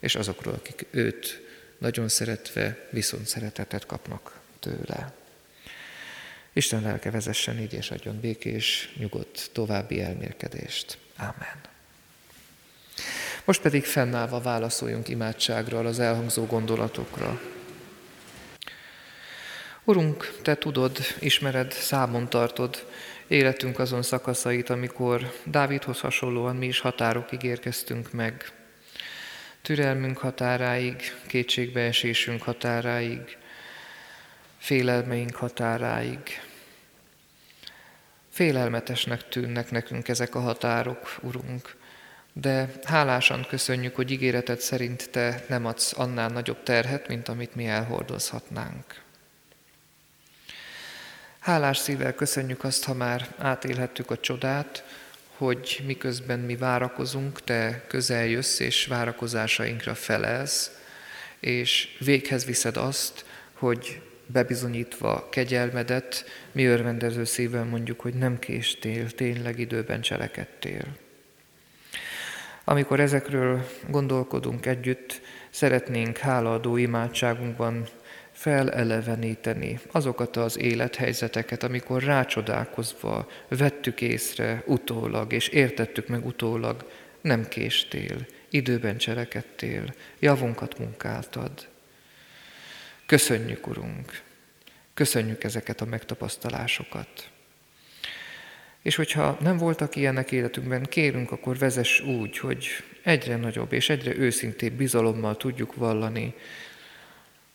és 0.00 0.14
azokról, 0.14 0.54
akik 0.54 0.86
őt 0.90 1.40
nagyon 1.78 2.08
szeretve 2.08 2.86
viszont 2.90 3.26
szeretetet 3.26 3.86
kapnak 3.86 4.40
tőle. 4.60 5.12
Isten 6.52 6.82
lelke 6.82 7.10
vezessen 7.10 7.58
így, 7.58 7.72
és 7.72 7.90
adjon 7.90 8.20
békés, 8.20 8.94
nyugodt 8.96 9.50
további 9.52 10.00
elmérkedést. 10.00 10.98
Amen. 11.16 11.60
Most 13.44 13.60
pedig 13.60 13.84
fennállva 13.84 14.40
válaszoljunk 14.40 15.08
imádságról, 15.08 15.86
az 15.86 15.98
elhangzó 15.98 16.46
gondolatokra. 16.46 17.40
Urunk, 19.88 20.38
Te 20.42 20.54
tudod, 20.54 20.98
ismered, 21.18 21.72
számon 21.72 22.28
tartod 22.28 22.86
életünk 23.26 23.78
azon 23.78 24.02
szakaszait, 24.02 24.70
amikor 24.70 25.32
Dávidhoz 25.44 26.00
hasonlóan 26.00 26.56
mi 26.56 26.66
is 26.66 26.80
határokig 26.80 27.42
érkeztünk 27.42 28.12
meg. 28.12 28.52
Türelmünk 29.62 30.18
határáig, 30.18 30.96
kétségbeesésünk 31.26 32.42
határáig, 32.42 33.36
félelmeink 34.58 35.34
határáig. 35.34 36.42
Félelmetesnek 38.30 39.28
tűnnek 39.28 39.70
nekünk 39.70 40.08
ezek 40.08 40.34
a 40.34 40.40
határok, 40.40 41.16
Urunk, 41.22 41.76
de 42.32 42.72
hálásan 42.84 43.46
köszönjük, 43.48 43.94
hogy 43.94 44.10
ígéreted 44.10 44.60
szerint 44.60 45.10
Te 45.10 45.44
nem 45.48 45.66
adsz 45.66 45.98
annál 45.98 46.28
nagyobb 46.28 46.62
terhet, 46.62 47.08
mint 47.08 47.28
amit 47.28 47.54
mi 47.54 47.66
elhordozhatnánk. 47.66 49.06
Hálás 51.48 51.78
szívvel 51.78 52.14
köszönjük 52.14 52.64
azt, 52.64 52.84
ha 52.84 52.94
már 52.94 53.34
átélhettük 53.38 54.10
a 54.10 54.18
csodát, 54.18 54.84
hogy 55.36 55.82
miközben 55.86 56.38
mi 56.38 56.56
várakozunk, 56.56 57.44
Te 57.44 57.84
közel 57.86 58.26
jössz 58.26 58.58
és 58.58 58.86
várakozásainkra 58.86 59.94
felelsz, 59.94 60.70
és 61.40 61.96
véghez 61.98 62.44
viszed 62.44 62.76
azt, 62.76 63.24
hogy 63.52 64.00
bebizonyítva 64.26 65.28
kegyelmedet, 65.28 66.24
mi 66.52 66.64
örvendező 66.64 67.24
szívvel 67.24 67.64
mondjuk, 67.64 68.00
hogy 68.00 68.14
nem 68.14 68.38
késtél, 68.38 69.10
tényleg 69.10 69.58
időben 69.58 70.00
cselekedtél. 70.00 70.84
Amikor 72.64 73.00
ezekről 73.00 73.68
gondolkodunk 73.86 74.66
együtt, 74.66 75.20
szeretnénk 75.50 76.16
hálaadó 76.16 76.76
imádságunkban 76.76 77.88
feleleveníteni 78.38 79.80
azokat 79.90 80.36
az 80.36 80.58
élethelyzeteket, 80.58 81.62
amikor 81.62 82.02
rácsodálkozva 82.02 83.28
vettük 83.48 84.00
észre 84.00 84.62
utólag, 84.66 85.32
és 85.32 85.48
értettük 85.48 86.08
meg 86.08 86.26
utólag, 86.26 86.90
nem 87.20 87.48
késtél, 87.48 88.26
időben 88.50 88.96
cselekedtél, 88.96 89.94
javunkat 90.18 90.78
munkáltad. 90.78 91.68
Köszönjük, 93.06 93.66
Urunk! 93.66 94.22
Köszönjük 94.94 95.44
ezeket 95.44 95.80
a 95.80 95.84
megtapasztalásokat. 95.84 97.30
És 98.82 98.94
hogyha 98.94 99.36
nem 99.40 99.56
voltak 99.56 99.96
ilyenek 99.96 100.32
életünkben, 100.32 100.82
kérünk, 100.82 101.30
akkor 101.30 101.58
vezess 101.58 102.00
úgy, 102.00 102.38
hogy 102.38 102.66
egyre 103.02 103.36
nagyobb 103.36 103.72
és 103.72 103.88
egyre 103.88 104.16
őszintébb 104.16 104.72
bizalommal 104.72 105.36
tudjuk 105.36 105.74
vallani, 105.74 106.34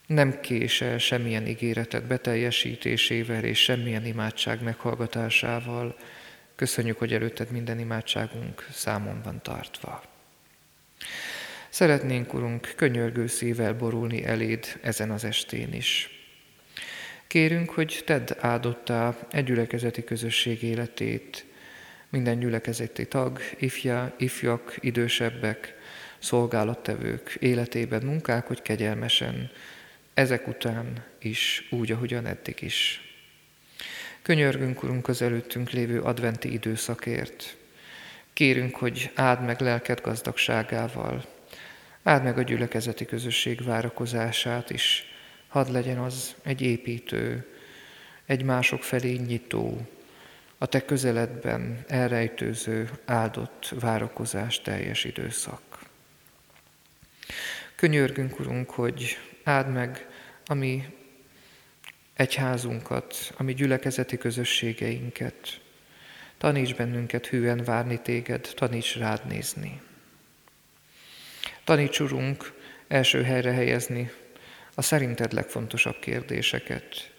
nem 0.08 0.40
késel 0.42 0.98
semmilyen 0.98 1.48
ígéretet 1.48 2.04
beteljesítésével 2.04 3.44
és 3.44 3.60
semmilyen 3.64 4.06
imádság 4.06 4.64
meghallgatásával. 4.64 5.96
Köszönjük, 6.56 6.98
hogy 6.98 7.14
előtted 7.14 7.52
minden 7.52 7.80
imádságunk 7.80 8.68
számon 8.72 9.22
van 9.24 9.42
tartva. 9.42 10.04
Szeretnénk, 11.70 12.34
Urunk, 12.34 12.74
könyörgő 12.76 13.28
szívvel 13.28 13.74
borulni 13.74 14.26
eléd 14.26 14.80
ezen 14.82 15.12
az 15.12 15.24
estén 15.24 15.74
is. 15.74 16.10
Kérünk, 17.28 17.70
hogy 17.70 18.04
tedd 18.06 18.34
áldottá 18.40 19.18
egy 19.32 19.44
gyülekezeti 19.44 20.04
közösség 20.04 20.64
életét, 20.64 21.46
minden 22.10 22.40
gyülekezeti 22.40 23.08
tag, 23.08 23.40
ifja, 23.60 24.14
ifjak, 24.18 24.78
idősebbek, 24.80 25.76
szolgálattevők 26.20 27.38
életében 27.40 28.04
munkák, 28.04 28.48
hogy 28.48 28.62
kegyelmesen, 28.62 29.52
ezek 30.14 30.48
után 30.48 31.04
is, 31.20 31.68
úgy, 31.72 31.92
ahogyan 31.92 32.26
eddig 32.26 32.62
is. 32.62 33.02
Könyörgünk, 34.22 34.84
Urunk, 34.84 35.08
az 35.08 35.22
előttünk 35.22 35.70
lévő 35.70 36.02
adventi 36.02 36.54
időszakért. 36.54 37.56
Kérünk, 38.34 38.76
hogy 38.76 39.12
áld 39.16 39.46
meg 39.46 39.62
lelked 39.62 40.02
gazdagságával, 40.02 41.26
áld 42.04 42.24
meg 42.24 42.38
a 42.38 42.42
gyülekezeti 42.42 43.06
közösség 43.06 43.64
várakozását 43.64 44.70
is, 44.70 45.06
hadd 45.48 45.72
legyen 45.72 45.98
az 45.98 46.36
egy 46.44 46.62
építő, 46.62 47.48
egy 48.26 48.44
mások 48.44 48.84
felé 48.84 49.14
nyitó, 49.14 49.88
a 50.58 50.66
te 50.66 50.86
közeledben 50.86 51.84
elrejtőző, 51.88 52.90
áldott 53.06 53.74
várakozás 53.80 54.62
teljes 54.62 55.04
időszak. 55.04 55.62
Könyörgünk, 57.76 58.40
Urunk, 58.40 58.70
hogy 58.70 59.18
áld 59.44 59.72
meg 59.72 60.08
a 60.46 60.54
mi 60.54 60.84
egyházunkat, 62.14 63.34
a 63.38 63.44
mi 63.44 63.54
gyülekezeti 63.54 64.18
közösségeinket. 64.18 65.62
Taníts 66.38 66.76
bennünket 66.76 67.28
hűen 67.28 67.64
várni 67.64 68.02
téged, 68.02 68.52
taníts 68.56 68.96
rád 68.96 69.26
nézni. 69.26 69.82
Taníts, 71.64 72.00
Urunk, 72.00 72.54
első 72.88 73.24
helyre 73.24 73.52
helyezni 73.52 74.12
a 74.76 74.82
szerinted 74.82 75.34
legfontosabb 75.34 76.00
kérdéseket, 76.00 77.12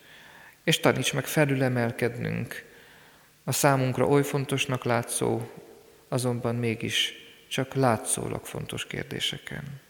és 0.64 0.80
taníts 0.80 1.12
meg 1.12 1.26
felülemelkednünk 1.26 2.64
a 3.44 3.52
számunkra 3.52 4.06
oly 4.06 4.22
fontosnak 4.22 4.84
látszó, 4.84 5.50
azonban 6.08 6.54
mégis 6.54 7.14
csak 7.48 7.74
látszólag 7.74 8.44
fontos 8.44 8.86
kérdéseken. 8.86 9.84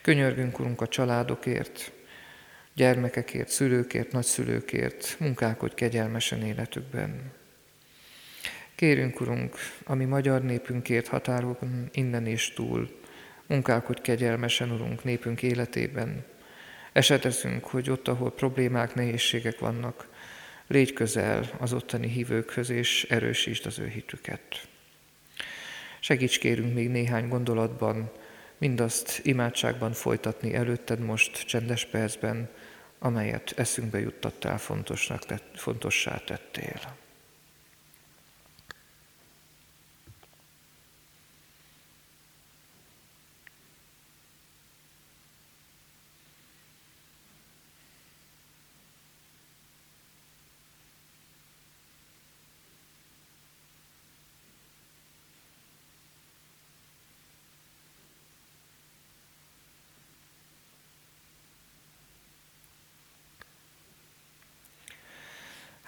Könyörgünk, 0.00 0.58
Urunk, 0.58 0.80
a 0.80 0.88
családokért, 0.88 1.92
gyermekekért, 2.74 3.48
szülőkért, 3.48 4.12
nagyszülőkért, 4.12 5.16
munkálkodj 5.18 5.74
kegyelmesen 5.74 6.42
életükben. 6.42 7.32
Kérünk, 8.74 9.20
Urunk, 9.20 9.56
ami 9.84 10.04
magyar 10.04 10.42
népünkért 10.42 11.08
határokon 11.08 11.88
innen 11.92 12.26
és 12.26 12.52
túl, 12.52 13.00
munkálkodj 13.46 14.00
kegyelmesen, 14.00 14.70
Urunk, 14.70 15.04
népünk 15.04 15.42
életében. 15.42 16.24
Esetezünk, 16.92 17.64
hogy 17.64 17.90
ott, 17.90 18.08
ahol 18.08 18.32
problémák, 18.32 18.94
nehézségek 18.94 19.58
vannak, 19.58 20.08
légy 20.66 20.92
közel 20.92 21.50
az 21.58 21.72
ottani 21.72 22.08
hívőkhöz, 22.08 22.70
és 22.70 23.06
erősítsd 23.08 23.66
az 23.66 23.78
ő 23.78 23.86
hitüket. 23.86 24.68
Segíts 26.00 26.38
kérünk 26.38 26.74
még 26.74 26.88
néhány 26.88 27.28
gondolatban, 27.28 28.10
mindazt 28.58 29.20
imádságban 29.22 29.92
folytatni 29.92 30.54
előtted 30.54 30.98
most 30.98 31.42
csendes 31.46 31.84
percben, 31.84 32.48
amelyet 32.98 33.52
eszünkbe 33.56 33.98
juttattál, 33.98 34.58
fontosnak 34.58 35.26
tett, 35.26 35.58
fontossá 35.58 36.18
tettél. 36.18 36.80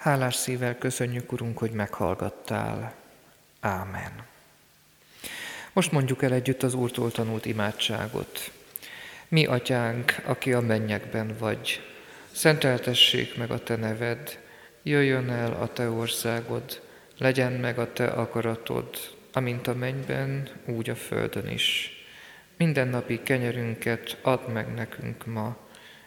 Hálás 0.01 0.35
szívvel 0.35 0.77
köszönjük, 0.77 1.31
Urunk, 1.31 1.57
hogy 1.57 1.71
meghallgattál. 1.71 2.93
Ámen. 3.59 4.11
Most 5.73 5.91
mondjuk 5.91 6.23
el 6.23 6.33
együtt 6.33 6.63
az 6.63 6.73
Úrtól 6.73 7.11
tanult 7.11 7.45
imádságot. 7.45 8.51
Mi, 9.27 9.45
Atyánk, 9.45 10.15
aki 10.25 10.53
a 10.53 10.61
mennyekben 10.61 11.35
vagy, 11.39 11.81
szenteltessék 12.31 13.37
meg 13.37 13.51
a 13.51 13.63
Te 13.63 13.75
neved, 13.75 14.39
jöjjön 14.83 15.29
el 15.29 15.51
a 15.51 15.73
Te 15.73 15.89
országod, 15.89 16.81
legyen 17.17 17.51
meg 17.51 17.79
a 17.79 17.93
Te 17.93 18.05
akaratod, 18.05 18.89
amint 19.33 19.67
a 19.67 19.73
mennyben, 19.73 20.49
úgy 20.65 20.89
a 20.89 20.95
földön 20.95 21.47
is. 21.47 21.91
Minden 22.57 22.87
napi 22.87 23.23
kenyerünket 23.23 24.17
add 24.21 24.49
meg 24.49 24.73
nekünk 24.73 25.25
ma, 25.25 25.57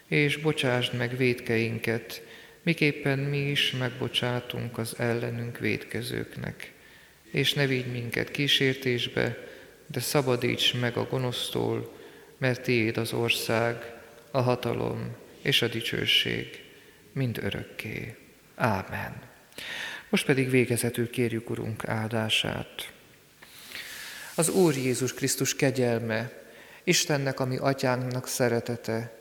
és 0.07 0.37
bocsásd 0.37 0.95
meg 0.95 1.17
védkeinket, 1.17 2.23
miképpen 2.65 3.19
mi 3.19 3.51
is 3.51 3.71
megbocsátunk 3.71 4.79
az 4.79 4.95
ellenünk 4.99 5.59
védkezőknek. 5.59 6.73
És 7.31 7.53
ne 7.53 7.67
vigy 7.67 7.93
minket 7.93 8.31
kísértésbe, 8.31 9.39
de 9.87 10.01
szabadíts 10.01 10.75
meg 10.81 10.97
a 10.97 11.07
gonosztól, 11.07 11.93
mert 12.39 12.63
tiéd 12.63 12.97
az 12.97 13.13
ország, 13.13 13.93
a 14.31 14.41
hatalom 14.41 15.17
és 15.43 15.63
a 15.63 15.69
dicsőség 15.69 16.63
mind 17.13 17.39
örökké. 17.43 18.17
Ámen. 18.55 19.23
Most 20.09 20.27
pedig 20.27 20.51
végezetül 20.51 21.11
kérjük 21.11 21.51
Urunk 21.51 21.89
áldását. 21.89 22.93
Az 24.35 24.49
Úr 24.49 24.77
Jézus 24.77 25.15
Krisztus 25.15 25.57
kegyelme, 25.57 26.33
Istennek, 26.85 27.41
ami 27.41 27.57
atyánknak 27.57 28.29
szeretete, 28.29 29.19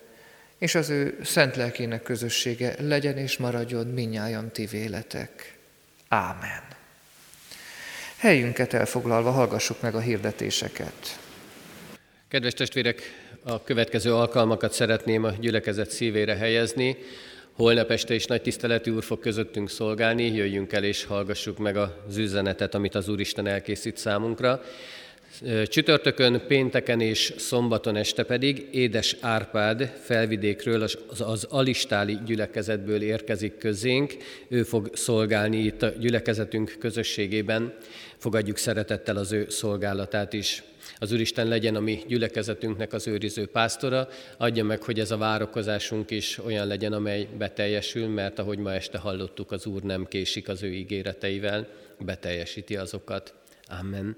és 0.64 0.76
az 0.76 0.90
ő 0.90 1.18
szent 1.24 1.56
lelkének 1.56 2.04
közössége 2.04 2.76
legyen 2.80 3.18
és 3.18 3.38
maradjon 3.38 3.88
minnyájan 3.88 4.52
ti 4.52 4.66
véletek. 4.66 5.58
Ámen. 6.08 6.64
Helyünket 8.18 8.74
elfoglalva 8.74 9.32
hallgassuk 9.32 9.82
meg 9.82 9.96
a 9.96 10.00
hirdetéseket. 10.00 11.20
Kedves 12.28 12.54
testvérek, 12.54 13.02
a 13.44 13.64
következő 13.64 14.14
alkalmakat 14.14 14.74
szeretném 14.74 15.24
a 15.24 15.32
gyülekezet 15.32 15.92
szívére 15.92 16.36
helyezni. 16.36 16.98
Holnap 17.54 17.92
este 17.92 18.14
is 18.14 18.26
nagy 18.26 18.42
tiszteletű 18.42 18.92
úr 18.92 19.04
fog 19.04 19.20
közöttünk 19.20 19.70
szolgálni, 19.70 20.26
jöjjünk 20.26 20.74
el 20.74 20.84
és 20.84 21.04
hallgassuk 21.04 21.58
meg 21.58 21.78
az 21.78 22.18
üzenetet, 22.18 22.76
amit 22.76 22.96
az 22.96 23.08
Úristen 23.08 23.48
elkészít 23.48 23.98
számunkra. 23.98 24.64
Csütörtökön, 25.66 26.42
pénteken 26.48 27.02
és 27.02 27.34
szombaton 27.38 27.96
este 27.96 28.24
pedig 28.24 28.68
Édes 28.72 29.16
Árpád 29.20 29.82
felvidékről, 30.02 30.82
az, 30.82 30.98
az 31.22 31.44
Alistáli 31.50 32.18
gyülekezetből 32.26 33.02
érkezik 33.02 33.58
közénk. 33.58 34.16
Ő 34.48 34.64
fog 34.64 34.90
szolgálni 34.94 35.58
itt 35.58 35.82
a 35.82 35.90
gyülekezetünk 36.00 36.76
közösségében. 36.80 37.74
Fogadjuk 38.18 38.58
szeretettel 38.58 39.18
az 39.18 39.32
ő 39.32 39.46
szolgálatát 39.50 40.34
is. 40.34 40.64
Az 40.98 41.12
Úristen 41.12 41.48
legyen 41.48 41.76
a 41.76 41.80
mi 41.80 42.00
gyülekezetünknek 42.08 42.94
az 42.94 43.08
őriző 43.08 43.46
pásztora, 43.46 44.08
adja 44.38 44.64
meg, 44.64 44.84
hogy 44.84 45.00
ez 45.00 45.12
a 45.12 45.18
várakozásunk 45.18 46.12
is 46.12 46.40
olyan 46.46 46.68
legyen, 46.68 46.94
amely 46.94 47.28
beteljesül, 47.38 48.08
mert 48.08 48.40
ahogy 48.40 48.58
ma 48.58 48.74
este 48.74 48.98
hallottuk, 48.98 49.52
az 49.52 49.66
Úr 49.66 49.82
nem 49.82 50.06
késik 50.06 50.48
az 50.48 50.64
ő 50.64 50.74
ígéreteivel, 50.74 51.68
beteljesíti 52.00 52.76
azokat. 52.76 53.34
Amen. 53.80 54.18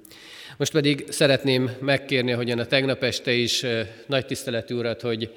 Most 0.58 0.72
pedig 0.72 1.06
szeretném 1.10 1.72
megkérni, 1.80 2.34
ahogyan 2.34 2.60
a 2.60 2.66
tegnap 2.66 3.04
este 3.04 3.32
is 3.32 3.66
nagy 4.06 4.26
tiszteletű 4.26 4.76
urat, 4.76 5.02
hogy 5.02 5.34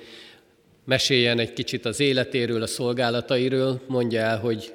meséljen 0.84 1.38
egy 1.38 1.52
kicsit 1.52 1.84
az 1.84 2.00
életéről, 2.00 2.62
a 2.62 2.66
szolgálatairól, 2.66 3.80
mondja 3.86 4.20
el, 4.20 4.38
hogy 4.38 4.72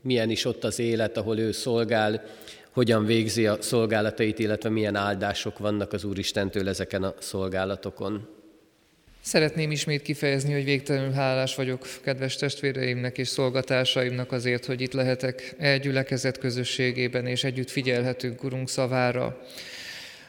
milyen 0.00 0.30
is 0.30 0.44
ott 0.44 0.64
az 0.64 0.78
élet, 0.78 1.16
ahol 1.16 1.38
ő 1.38 1.52
szolgál, 1.52 2.24
hogyan 2.70 3.04
végzi 3.04 3.46
a 3.46 3.62
szolgálatait, 3.62 4.38
illetve 4.38 4.68
milyen 4.68 4.96
áldások 4.96 5.58
vannak 5.58 5.92
az 5.92 6.04
Úristentől 6.04 6.68
ezeken 6.68 7.02
a 7.02 7.14
szolgálatokon. 7.18 8.28
Szeretném 9.26 9.70
ismét 9.70 10.02
kifejezni, 10.02 10.52
hogy 10.52 10.64
végtelenül 10.64 11.12
hálás 11.12 11.54
vagyok 11.54 11.86
kedves 12.02 12.36
testvéreimnek 12.36 13.18
és 13.18 13.28
szolgatásaimnak 13.28 14.32
azért, 14.32 14.64
hogy 14.64 14.80
itt 14.80 14.92
lehetek 14.92 15.54
elgyülekezet 15.58 16.38
közösségében, 16.38 17.26
és 17.26 17.44
együtt 17.44 17.70
figyelhetünk 17.70 18.44
Urunk 18.44 18.68
szavára. 18.68 19.40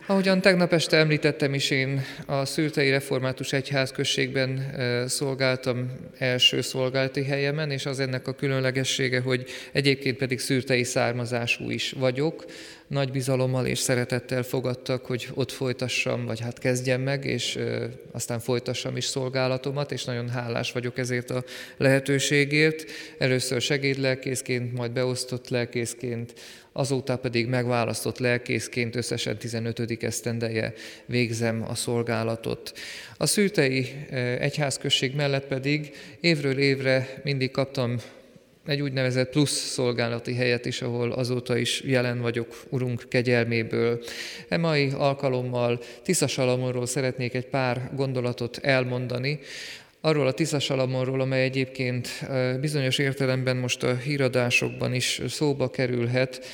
Ahogyan 0.07 0.41
tegnap 0.41 0.73
este 0.73 0.97
említettem 0.97 1.53
is, 1.53 1.69
én 1.69 2.01
a 2.25 2.45
Szültei 2.45 2.89
Református 2.89 3.53
Egyház 3.53 3.91
községben 3.91 4.75
szolgáltam 5.07 5.91
első 6.17 6.61
szolgálati 6.61 7.23
helyemen, 7.23 7.71
és 7.71 7.85
az 7.85 7.99
ennek 7.99 8.27
a 8.27 8.33
különlegessége, 8.35 9.19
hogy 9.19 9.45
egyébként 9.71 10.17
pedig 10.17 10.39
szürtei 10.39 10.83
származású 10.83 11.69
is 11.69 11.91
vagyok. 11.91 12.45
Nagy 12.87 13.11
bizalommal 13.11 13.65
és 13.65 13.79
szeretettel 13.79 14.43
fogadtak, 14.43 15.05
hogy 15.05 15.27
ott 15.33 15.51
folytassam, 15.51 16.25
vagy 16.25 16.39
hát 16.39 16.59
kezdjem 16.59 17.01
meg, 17.01 17.25
és 17.25 17.59
aztán 18.11 18.39
folytassam 18.39 18.97
is 18.97 19.05
szolgálatomat, 19.05 19.91
és 19.91 20.03
nagyon 20.03 20.29
hálás 20.29 20.71
vagyok 20.71 20.97
ezért 20.97 21.29
a 21.29 21.43
lehetőségért. 21.77 22.83
Először 23.17 23.61
segédlelkészként, 23.61 24.73
majd 24.73 24.91
beosztott 24.91 25.49
lelkészként, 25.49 26.33
azóta 26.71 27.17
pedig 27.17 27.47
megválasztott 27.47 28.17
lelkészként 28.17 28.95
összesen 28.95 29.37
15. 29.37 30.03
esztendeje 30.03 30.73
végzem 31.05 31.65
a 31.67 31.75
szolgálatot. 31.75 32.73
A 33.17 33.25
szűtei 33.25 34.05
egyházközség 34.39 35.15
mellett 35.15 35.47
pedig 35.47 35.91
évről 36.19 36.57
évre 36.57 37.21
mindig 37.23 37.51
kaptam 37.51 37.97
egy 38.65 38.81
úgynevezett 38.81 39.29
plusz 39.29 39.71
szolgálati 39.71 40.35
helyet 40.35 40.65
is, 40.65 40.81
ahol 40.81 41.11
azóta 41.11 41.57
is 41.57 41.81
jelen 41.81 42.21
vagyok 42.21 42.63
Urunk 42.69 43.03
kegyelméből. 43.07 44.03
E 44.47 44.57
mai 44.57 44.91
alkalommal 44.97 45.79
Tisza 46.03 46.27
Salamonról 46.27 46.85
szeretnék 46.85 47.33
egy 47.33 47.47
pár 47.47 47.89
gondolatot 47.95 48.57
elmondani, 48.57 49.39
arról 50.01 50.27
a 50.27 50.31
Tisza 50.31 50.59
Salamonról, 50.59 51.21
amely 51.21 51.43
egyébként 51.43 52.09
bizonyos 52.59 52.97
értelemben 52.97 53.57
most 53.57 53.83
a 53.83 53.95
híradásokban 53.95 54.93
is 54.93 55.21
szóba 55.27 55.69
kerülhet, 55.69 56.45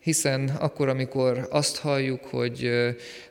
hiszen 0.00 0.48
akkor, 0.48 0.88
amikor 0.88 1.46
azt 1.50 1.78
halljuk, 1.78 2.24
hogy 2.24 2.70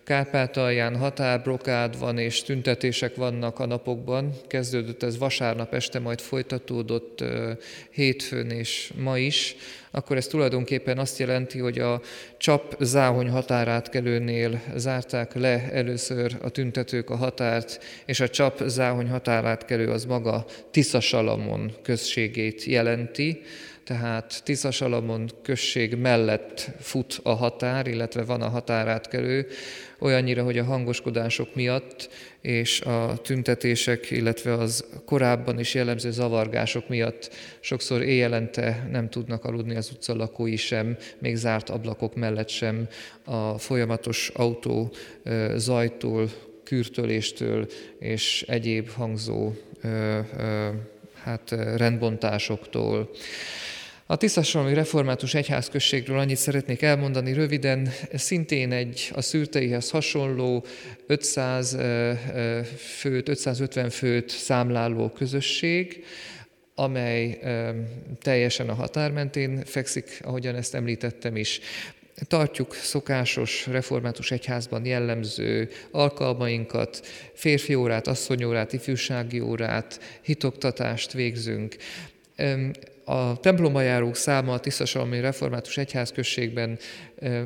Kárpátalján 0.03 0.97
határbrokád 0.97 1.99
van 1.99 2.17
és 2.17 2.41
tüntetések 2.41 3.15
vannak 3.15 3.59
a 3.59 3.65
napokban, 3.65 4.33
kezdődött 4.47 5.03
ez 5.03 5.17
vasárnap 5.17 5.73
este, 5.73 5.99
majd 5.99 6.19
folytatódott 6.19 7.23
hétfőn 7.91 8.49
és 8.49 8.93
ma 8.95 9.17
is, 9.17 9.55
akkor 9.91 10.17
ez 10.17 10.27
tulajdonképpen 10.27 10.97
azt 10.97 11.19
jelenti, 11.19 11.59
hogy 11.59 11.79
a 11.79 12.01
csap 12.37 12.75
záhony 12.79 13.29
határátkelőnél 13.29 14.61
zárták 14.75 15.33
le 15.33 15.71
először 15.71 16.37
a 16.41 16.49
tüntetők 16.49 17.09
a 17.09 17.15
határt, 17.15 17.83
és 18.05 18.19
a 18.19 18.29
csap 18.29 18.61
záhony 18.65 19.09
határátkelő 19.09 19.89
az 19.89 20.05
maga 20.05 20.45
Tisza 20.71 20.99
Salamon 20.99 21.71
községét 21.81 22.63
jelenti, 22.63 23.41
tehát 23.89 24.41
Tiszasalamon 24.43 25.29
község 25.41 25.95
mellett 25.95 26.69
fut 26.79 27.19
a 27.23 27.33
határ, 27.33 27.87
illetve 27.87 28.23
van 28.23 28.41
a 28.41 28.49
határátkelő, 28.49 29.47
olyannyira, 29.99 30.43
hogy 30.43 30.57
a 30.57 30.63
hangoskodások 30.63 31.55
miatt 31.55 32.09
és 32.41 32.81
a 32.81 33.17
tüntetések, 33.21 34.11
illetve 34.11 34.53
az 34.53 34.85
korábban 35.05 35.59
is 35.59 35.73
jellemző 35.73 36.11
zavargások 36.11 36.87
miatt 36.87 37.35
sokszor 37.59 38.01
éjjelente 38.01 38.87
nem 38.91 39.09
tudnak 39.09 39.45
aludni 39.45 39.75
az 39.75 39.91
utca 39.91 40.15
lakói 40.15 40.55
sem, 40.55 40.97
még 41.19 41.35
zárt 41.35 41.69
ablakok 41.69 42.15
mellett 42.15 42.49
sem, 42.49 42.87
a 43.23 43.57
folyamatos 43.57 44.31
autó 44.33 44.93
zajtól, 45.55 46.29
kürtöléstől 46.63 47.67
és 47.99 48.45
egyéb 48.47 48.89
hangzó 48.89 49.53
hát 51.23 51.51
rendbontásoktól. 51.75 53.09
A 54.11 54.15
Tisztasalmi 54.15 54.73
Református 54.73 55.33
Egyházközségről 55.33 56.19
annyit 56.19 56.37
szeretnék 56.37 56.81
elmondani 56.81 57.33
röviden, 57.33 57.89
szintén 58.13 58.71
egy 58.71 59.11
a 59.13 59.21
szürteihez 59.21 59.89
hasonló 59.89 60.65
500 61.07 61.77
főt, 62.77 63.29
550 63.29 63.89
főt 63.89 64.29
számláló 64.29 65.09
közösség, 65.09 66.03
amely 66.75 67.39
teljesen 68.21 68.69
a 68.69 68.73
határ 68.73 69.11
mentén 69.11 69.63
fekszik, 69.65 70.19
ahogyan 70.23 70.55
ezt 70.55 70.75
említettem 70.75 71.35
is. 71.35 71.59
Tartjuk 72.27 72.73
szokásos 72.73 73.67
református 73.67 74.31
egyházban 74.31 74.85
jellemző 74.85 75.69
alkalmainkat, 75.91 77.07
férfi 77.33 77.75
órát, 77.75 78.07
asszonyórát, 78.07 78.73
ifjúsági 78.73 79.39
órát, 79.39 79.99
hitoktatást 80.21 81.11
végzünk. 81.11 81.75
A 83.09 83.39
templombajárók 83.39 84.15
száma 84.15 84.53
a 84.53 84.59
Tiszasalmi 84.59 85.19
Református 85.19 85.77
Egyházközségben 85.77 86.77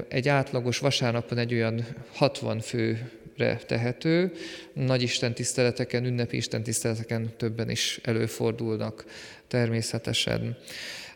egy 0.08 0.28
átlagos 0.28 0.80
vasárnapon 0.80 1.38
egy 1.38 1.54
olyan 1.54 1.86
60 2.14 2.60
főre 2.60 3.60
tehető. 3.68 4.32
Nagy 4.74 5.02
Isten 5.02 5.34
tiszteleteken, 5.34 6.06
ünnepi 6.06 6.38
Isten 6.38 6.64
tiszteleteken 6.64 7.34
többen 7.38 7.70
is 7.70 8.00
előfordulnak 8.04 9.06
természetesen. 9.48 10.58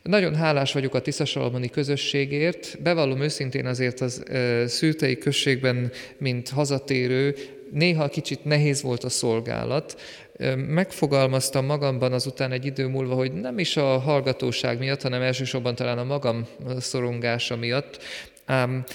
Nagyon 0.04 0.36
hálás 0.36 0.74
vagyok 0.74 0.94
a 0.94 1.02
Tiszasalmoni 1.02 1.70
közösségért. 1.70 2.82
Bevallom 2.82 3.22
őszintén 3.22 3.66
azért 3.66 4.02
az 4.02 4.24
szültei 4.66 5.18
községben, 5.18 5.92
mint 6.18 6.50
hazatérő, 6.50 7.36
néha 7.72 8.10
kicsit 8.10 8.46
nehéz 8.46 8.82
volt 8.82 9.04
a 9.04 9.10
szolgálat, 9.10 10.02
megfogalmaztam 10.56 11.66
magamban 11.66 12.14
azután 12.14 12.52
egy 12.52 12.66
idő 12.66 12.88
múlva, 12.88 13.16
hogy 13.16 13.32
nem 13.34 13.60
is 13.60 13.78
a 13.78 14.00
hallgatóság 14.00 14.80
miatt, 14.80 15.02
hanem 15.02 15.22
elsősorban 15.22 15.76
talán 15.76 15.98
a 15.98 16.04
magam 16.04 16.48
szorongása 16.80 17.56
miatt, 17.56 18.04
ám 18.46 18.86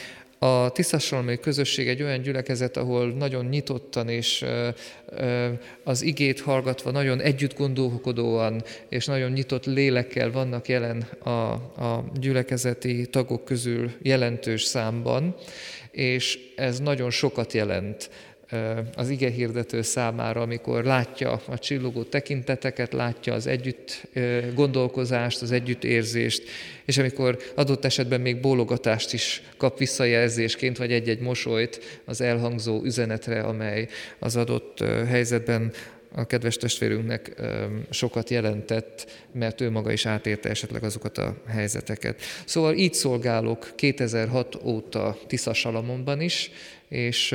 a 0.43 0.71
Tisztasalmi 0.71 1.39
közösség 1.39 1.89
egy 1.89 2.03
olyan 2.03 2.21
gyülekezet, 2.21 2.77
ahol 2.77 3.13
nagyon 3.13 3.45
nyitottan 3.45 4.09
és 4.09 4.45
az 5.85 6.03
igét 6.03 6.41
hallgatva, 6.41 6.91
nagyon 6.91 7.21
együtt 7.21 7.57
gondolkodóan 7.57 8.63
és 8.89 9.07
nagyon 9.07 9.31
nyitott 9.31 9.65
lélekkel 9.65 10.31
vannak 10.31 10.69
jelen 10.69 11.01
a, 11.23 11.31
a 11.31 12.05
gyülekezeti 12.21 13.07
tagok 13.07 13.45
közül 13.45 13.91
jelentős 14.03 14.63
számban, 14.63 15.35
és 15.91 16.39
ez 16.57 16.79
nagyon 16.79 17.11
sokat 17.11 17.53
jelent 17.53 18.11
az 18.95 19.09
ige 19.09 19.31
hirdető 19.31 19.83
számára, 19.83 20.41
amikor 20.41 20.85
látja 20.85 21.41
a 21.47 21.59
csillogó 21.59 22.03
tekinteteket, 22.03 22.93
látja 22.93 23.35
az 23.35 23.47
együtt 23.47 24.09
gondolkozást, 24.55 25.43
az 25.43 25.53
együttérzést, 25.53 26.43
és 26.85 26.99
amikor 26.99 27.39
adott 27.55 27.85
esetben 27.85 28.21
még 28.21 28.41
bólogatást 28.41 29.13
is 29.13 29.43
kap 29.57 29.79
visszajelzésként, 29.79 30.79
vagy 30.79 30.93
egy-egy 30.93 31.21
mosolyt 31.21 32.03
az 32.05 32.21
elhangzó 32.21 32.83
üzenetre, 32.85 33.41
amely 33.41 33.89
az 34.19 34.37
adott 34.37 34.79
helyzetben 35.07 35.73
a 36.15 36.25
kedves 36.25 36.57
testvérünknek 36.57 37.43
sokat 37.91 38.31
jelentett, 38.31 39.07
mert 39.33 39.61
ő 39.61 39.71
maga 39.71 39.93
is 39.93 40.07
átérte 40.07 40.49
esetleg 40.49 40.85
azokat 40.85 41.19
a 41.19 41.37
helyzeteket. 41.49 42.21
Szóval 42.45 42.75
így 42.75 42.95
szolgálok 42.95 43.73
2006 43.75 44.59
óta 44.65 45.19
Tisza 45.27 45.53
Salamonban 45.53 46.21
is, 46.21 46.51
és 46.93 47.35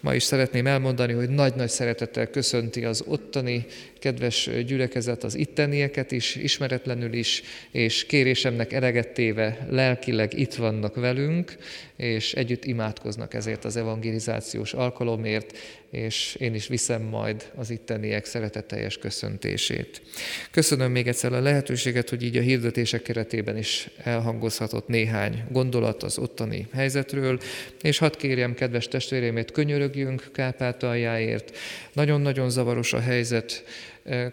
ma 0.00 0.14
is 0.14 0.22
szeretném 0.22 0.66
elmondani, 0.66 1.12
hogy 1.12 1.28
nagy-nagy 1.28 1.68
szeretettel 1.68 2.26
köszönti 2.26 2.84
az 2.84 3.04
ottani 3.06 3.66
kedves 3.98 4.50
gyülekezet 4.66 5.24
az 5.24 5.34
ittenieket 5.34 6.12
is, 6.12 6.34
ismeretlenül 6.34 7.12
is, 7.12 7.42
és 7.70 8.06
kérésemnek 8.06 8.72
elegettéve 8.72 9.66
lelkileg 9.70 10.38
itt 10.38 10.54
vannak 10.54 10.94
velünk, 10.94 11.56
és 11.96 12.34
együtt 12.34 12.64
imádkoznak 12.64 13.34
ezért 13.34 13.64
az 13.64 13.76
evangelizációs 13.76 14.72
alkalomért, 14.72 15.58
és 15.90 16.36
én 16.38 16.54
is 16.54 16.66
viszem 16.66 17.02
majd 17.02 17.50
az 17.54 17.70
itteniek 17.70 18.24
szeretetteljes 18.24 18.98
köszöntését. 18.98 20.02
Köszönöm 20.50 20.90
még 20.90 21.06
egyszer 21.08 21.32
a 21.32 21.40
lehetőséget, 21.40 22.08
hogy 22.08 22.22
így 22.22 22.36
a 22.36 22.40
hirdetések 22.40 23.02
keretében 23.02 23.56
is 23.56 23.88
elhangozhatott 24.02 24.88
néhány 24.88 25.44
gondolat 25.50 26.02
az 26.02 26.18
ottani 26.18 26.66
helyzetről, 26.72 27.38
és 27.82 27.98
hadd 27.98 28.16
kérjem 28.16 28.54
kedves 28.54 28.79
testvérémét, 28.88 29.50
könyörögjünk 29.50 30.28
Kárpátaljáért. 30.32 31.56
Nagyon-nagyon 31.92 32.50
zavaros 32.50 32.92
a 32.92 33.00
helyzet. 33.00 33.64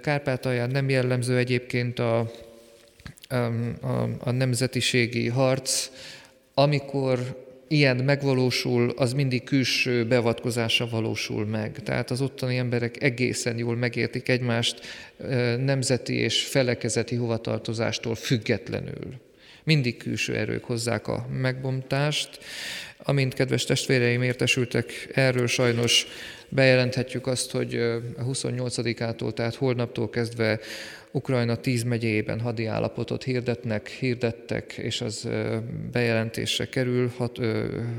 Kárpátalján 0.01 0.69
nem 0.69 0.89
jellemző 0.89 1.37
egyébként 1.37 1.99
a, 1.99 2.31
a, 3.29 3.35
a, 3.35 4.09
a 4.19 4.31
nemzetiségi 4.31 5.27
harc, 5.27 5.89
amikor 6.53 7.45
ilyen 7.67 7.97
megvalósul, 7.97 8.93
az 8.95 9.13
mindig 9.13 9.43
külső 9.43 10.05
beavatkozása 10.05 10.87
valósul 10.89 11.45
meg. 11.45 11.83
Tehát 11.83 12.11
az 12.11 12.21
ottani 12.21 12.57
emberek 12.57 13.03
egészen 13.03 13.57
jól 13.57 13.75
megértik 13.75 14.29
egymást 14.29 14.79
nemzeti 15.57 16.13
és 16.13 16.43
felekezeti 16.43 17.15
hovatartozástól 17.15 18.15
függetlenül. 18.15 19.25
Mindig 19.67 19.97
külső 19.97 20.35
erők 20.35 20.63
hozzák 20.63 21.07
a 21.07 21.27
megbomtást. 21.31 22.39
Amint 22.97 23.33
kedves 23.33 23.63
testvéreim 23.63 24.21
értesültek 24.21 25.09
erről, 25.13 25.47
sajnos 25.47 26.07
bejelenthetjük 26.49 27.27
azt, 27.27 27.51
hogy 27.51 27.75
a 28.17 28.23
28-ától, 28.23 29.33
tehát 29.33 29.55
holnaptól 29.55 30.09
kezdve 30.09 30.59
Ukrajna 31.11 31.55
tíz 31.55 31.83
megyében 31.83 32.39
hadi 32.39 32.65
állapotot 32.65 33.23
hirdetnek, 33.23 33.87
hirdettek, 33.87 34.73
és 34.77 35.01
az 35.01 35.29
bejelentésre 35.91 36.65
kerül, 36.65 37.11
hat, 37.17 37.39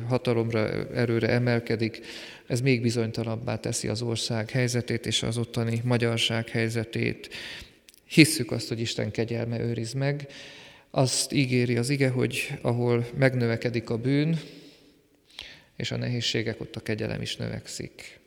hatalomra, 0.09 0.69
erőre 0.95 1.29
emelkedik. 1.29 2.01
Ez 2.47 2.61
még 2.61 2.83
bizonytalanabbá 2.83 3.57
teszi 3.57 3.89
az 3.89 4.03
ország 4.03 4.51
helyzetét 4.51 5.07
és 5.07 5.23
az 5.23 5.39
ottani 5.39 5.81
magyarság 5.85 6.49
helyzetét. 6.49 7.29
Hisszük 8.07 8.51
azt, 8.51 8.69
hogy 8.69 8.81
Isten 8.81 9.11
kegyelme 9.11 9.61
őriz 9.61 9.93
meg. 9.93 10.29
Azt 10.91 11.33
ígéri 11.33 11.77
az 11.77 11.89
ige, 11.89 12.09
hogy 12.09 12.59
ahol 12.63 13.07
megnövekedik 13.19 13.91
a 13.91 13.99
bűn, 13.99 14.39
és 15.77 15.91
a 15.91 15.97
nehézségek, 15.97 16.61
ott 16.61 16.77
a 16.77 16.81
kegyelem 16.81 17.23
is 17.23 17.37
növekszik. 17.37 18.19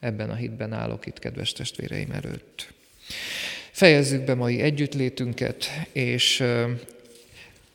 Ebben 0.00 0.30
a 0.30 0.34
hitben 0.34 0.72
állok 0.72 1.06
itt, 1.06 1.18
kedves 1.18 1.52
testvéreim 1.52 2.10
előtt. 2.10 2.72
Fejezzük 3.70 4.24
be 4.24 4.34
mai 4.34 4.60
együttlétünket, 4.60 5.66
és 5.92 6.44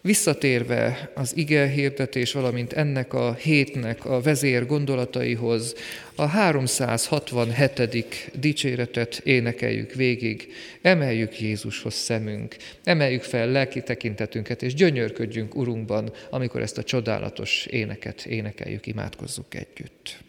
Visszatérve 0.07 1.11
az 1.13 1.37
ige 1.37 1.67
hirdetés, 1.67 2.31
valamint 2.31 2.73
ennek 2.73 3.13
a 3.13 3.33
hétnek 3.33 4.05
a 4.05 4.21
vezér 4.21 4.65
gondolataihoz, 4.65 5.75
a 6.15 6.25
367. 6.25 8.29
dicséretet 8.39 9.21
énekeljük 9.23 9.93
végig, 9.93 10.53
emeljük 10.81 11.39
Jézushoz 11.39 11.93
szemünk, 11.93 12.55
emeljük 12.83 13.23
fel 13.23 13.47
lelki 13.47 13.81
tekintetünket, 13.81 14.61
és 14.61 14.73
gyönyörködjünk 14.73 15.55
Urunkban, 15.55 16.11
amikor 16.29 16.61
ezt 16.61 16.77
a 16.77 16.83
csodálatos 16.83 17.65
éneket 17.65 18.25
énekeljük, 18.25 18.87
imádkozzuk 18.87 19.55
együtt. 19.55 20.26